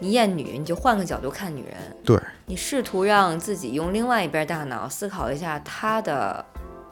[0.00, 1.76] 你厌女，你就换个角度看女人。
[2.04, 6.44] 对，你试图让自己用另外一边大脑思考一下他的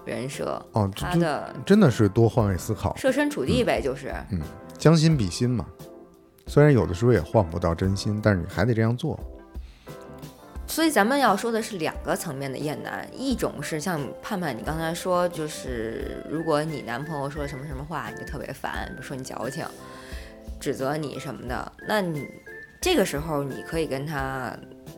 [0.07, 0.65] 人设。
[0.73, 4.41] 哦，他的真的是多换位思考，设身处地呗，就是嗯，
[4.79, 5.67] 将心比心嘛。
[6.47, 9.19] 虽然有的时候也换不到真心，但是你还得这样做。
[10.73, 19.67] 所以咱们要说的是两个层面的厌男，一种是像盼盼你刚才说，就是如果你男朋友说什么什么话，你就特别烦，比如说你矫情，
[20.59, 22.27] 指责你什么的，那你。
[22.81, 24.57] 这个时候你可以跟他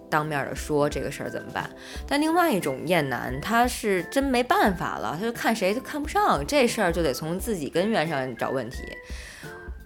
[0.08, 1.68] 当面的说这个事儿怎么办？
[2.06, 8.78] 但另外一种厌男，他是真没办法了，他就看谁都看不上，这事儿就得从自己根源上找问题。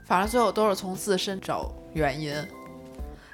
[0.04, 2.34] 反正最后都是从自身找原因。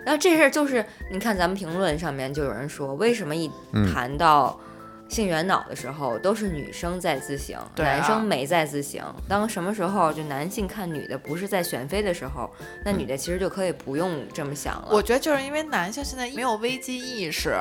[0.05, 3.51] 然后这事儿就是，你看咱们评论上面就有人说，为什么一
[3.93, 4.59] 谈到。
[5.07, 9.05] 性缘脑的时候，都是女生在自省，男生没在自省。
[9.29, 12.51] 当什么时候就男性看女的不是在选妃的时候，
[12.83, 14.89] 那女的其实就可以不用这么想了。
[14.91, 17.55] 我觉得就是因为男性现在没有危机意识，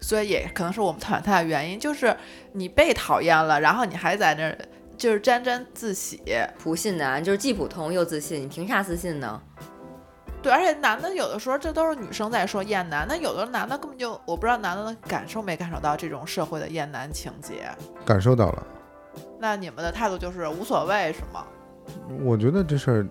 [0.00, 1.78] 所以也可能是我们讨厌他的原因。
[1.78, 2.14] 就是
[2.52, 4.58] 你被讨厌了，然后你还在那儿
[4.98, 6.20] 就是沾沾自喜，
[6.58, 9.40] 普信男就是既普通又自信，你凭啥自信呢？
[10.42, 17.68] 对，而且男的有的时候这都是女生在说厌男，那有的男的根本就我不知道男的感受没感受到这种社会的厌男情节，
[18.04, 18.66] 感受到了。
[19.38, 21.44] 那你们的态度就是无所谓是吗？
[22.24, 23.06] 我觉得这事儿，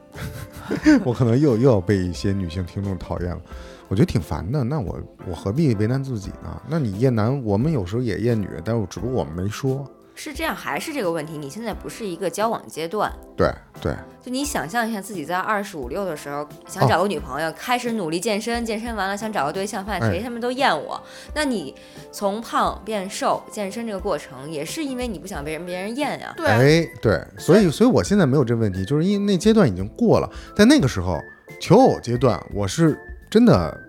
[1.05, 3.41] 我可能又又要被一些女性听众讨厌了。
[3.87, 4.63] 我觉得挺烦的。
[4.63, 6.61] 那我我何必为难自己呢？
[6.67, 9.89] 那你厌男，我们有时候也厌女，但是只不过我们没说。
[10.15, 11.37] 是这样，还是这个问题？
[11.37, 13.51] 你现在不是一个交往阶段，对
[13.81, 13.93] 对。
[14.23, 20.99] 就你想象一下，自己在二十五六的时候想找个女朋友，开始努力健身，健身完了想找个对象，发现谁他们都厌我。
[21.35, 21.75] 那你
[22.11, 26.33] 从胖变瘦，健身这个过程，也是因为你不想被人别人厌呀。
[26.37, 30.27] 对，哎对，所以所以我现在没有这问题，就是因为那阶段已经过了。
[30.55, 31.19] 在那个时候
[31.59, 32.97] 求偶阶段，我是
[33.29, 33.79] 真的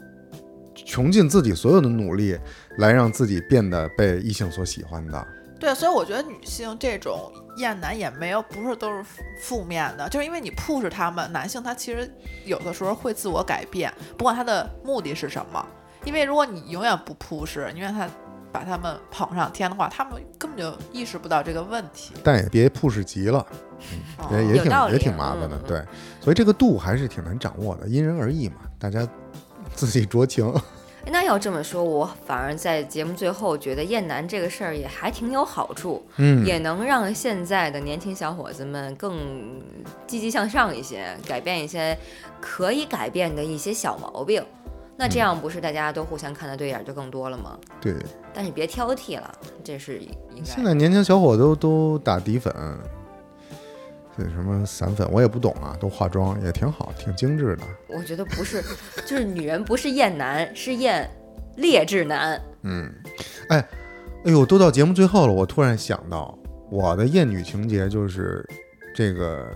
[0.75, 2.37] 穷尽自己所有的努力，
[2.79, 5.27] 来让自己变得被异性所喜欢的。
[5.59, 9.05] 对，所以我觉得女性这种厌男也没有不是都是
[9.41, 12.11] 负面的，就是因为你 push 他们，男性他其实
[12.45, 15.67] 有的时候会自我改变，不管他的目的是什么。
[16.05, 18.09] 因为如果你永远不 push，你让他
[18.53, 22.15] 把他们捧上天的话，他们根本就意识不到这个问题。
[22.23, 23.45] 但也别 push 急了，
[24.31, 25.59] 也也挺也挺麻烦的。
[25.61, 25.83] 对，
[26.21, 29.09] 所以这个度还是挺难掌握的，因人而异嘛，大家
[29.75, 30.53] 自己酌情。
[31.11, 39.63] 那要这么说，我反而在节目最后觉得厌男这个事儿也还挺有好处，嗯，也能让现在的年轻小伙子们更
[40.07, 41.97] 积极向上一些，改变一些
[42.41, 44.45] 可以改变的一些小毛病。
[44.99, 47.59] 那这样不是大家都互相看的对眼就更多了吗？
[47.81, 47.95] 对。
[48.35, 50.45] 但是别挑剔了，这是应该。
[50.45, 52.53] 现在年轻小伙都都打底粉。
[54.17, 57.63] 这什么散粉我也不懂啊，都化妆也挺好，挺精致的。
[57.89, 58.63] 我觉得不是，
[59.07, 61.11] 就是女人不是厌男，是厌
[61.57, 62.41] 劣质男。
[62.63, 62.91] 嗯，
[63.49, 63.59] 哎，
[64.25, 66.37] 哎呦，都到节目最后了，我突然想到，
[66.71, 68.45] 我的厌女情节就是
[68.95, 69.47] 这个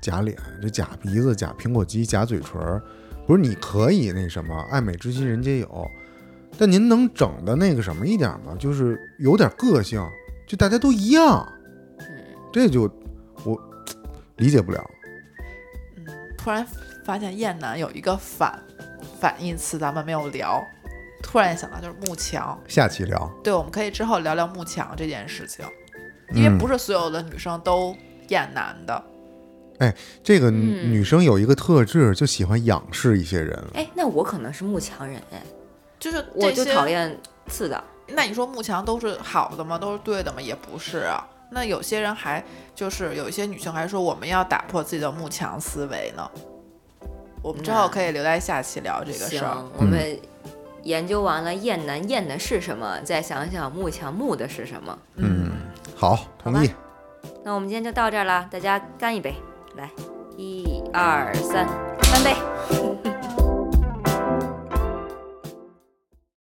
[0.00, 2.80] 假脸，这假鼻子、假苹果肌、假嘴唇，
[3.26, 5.90] 不是你可以那什么，爱美之心人皆有，
[6.58, 8.56] 但您能整的那个什么一点吗？
[8.58, 10.04] 就是有点个性，
[10.48, 11.46] 就大家都一样。
[12.52, 12.90] 这就我
[14.40, 14.90] 理解不了。
[15.96, 16.66] 嗯，突然
[17.04, 18.60] 发现厌男有一个反
[19.20, 20.60] 反义词，咱们没有聊。
[21.22, 25.64] 突然想到就是慕强，下期聊，对，我们可以之后聊聊慕强这件事情，
[26.32, 27.94] 因为嗯不是所有的女生都
[28.28, 29.04] 厌男的。
[29.78, 33.62] 哎这个嗯女生有一个特质，就喜欢仰视一些人。
[33.74, 35.42] 哎，那我可能是慕强人哎，
[35.98, 37.16] 就是我就讨厌
[37.48, 37.84] 次的。
[38.08, 39.78] 那你说慕强都是好的吗？
[39.78, 40.40] 都是对的吗？
[40.40, 41.26] 也不是啊。
[41.50, 42.42] 那有些人还
[42.74, 46.30] 就是有一些女性还说我们要打破自己的慕强思维呢。
[47.42, 49.54] 我们之后可以留在下期聊这个事儿。
[49.54, 50.18] 行，我们
[50.82, 54.98] 研究完了厌男厌的是什么，再想想慕强慕的是什么。
[55.16, 55.50] 嗯，
[55.96, 56.70] 好，同意。
[57.42, 59.34] 那我们今天就到这儿了，大家干一杯，
[59.76, 59.90] 来，
[60.36, 61.66] 一二三，
[62.02, 62.34] 干杯！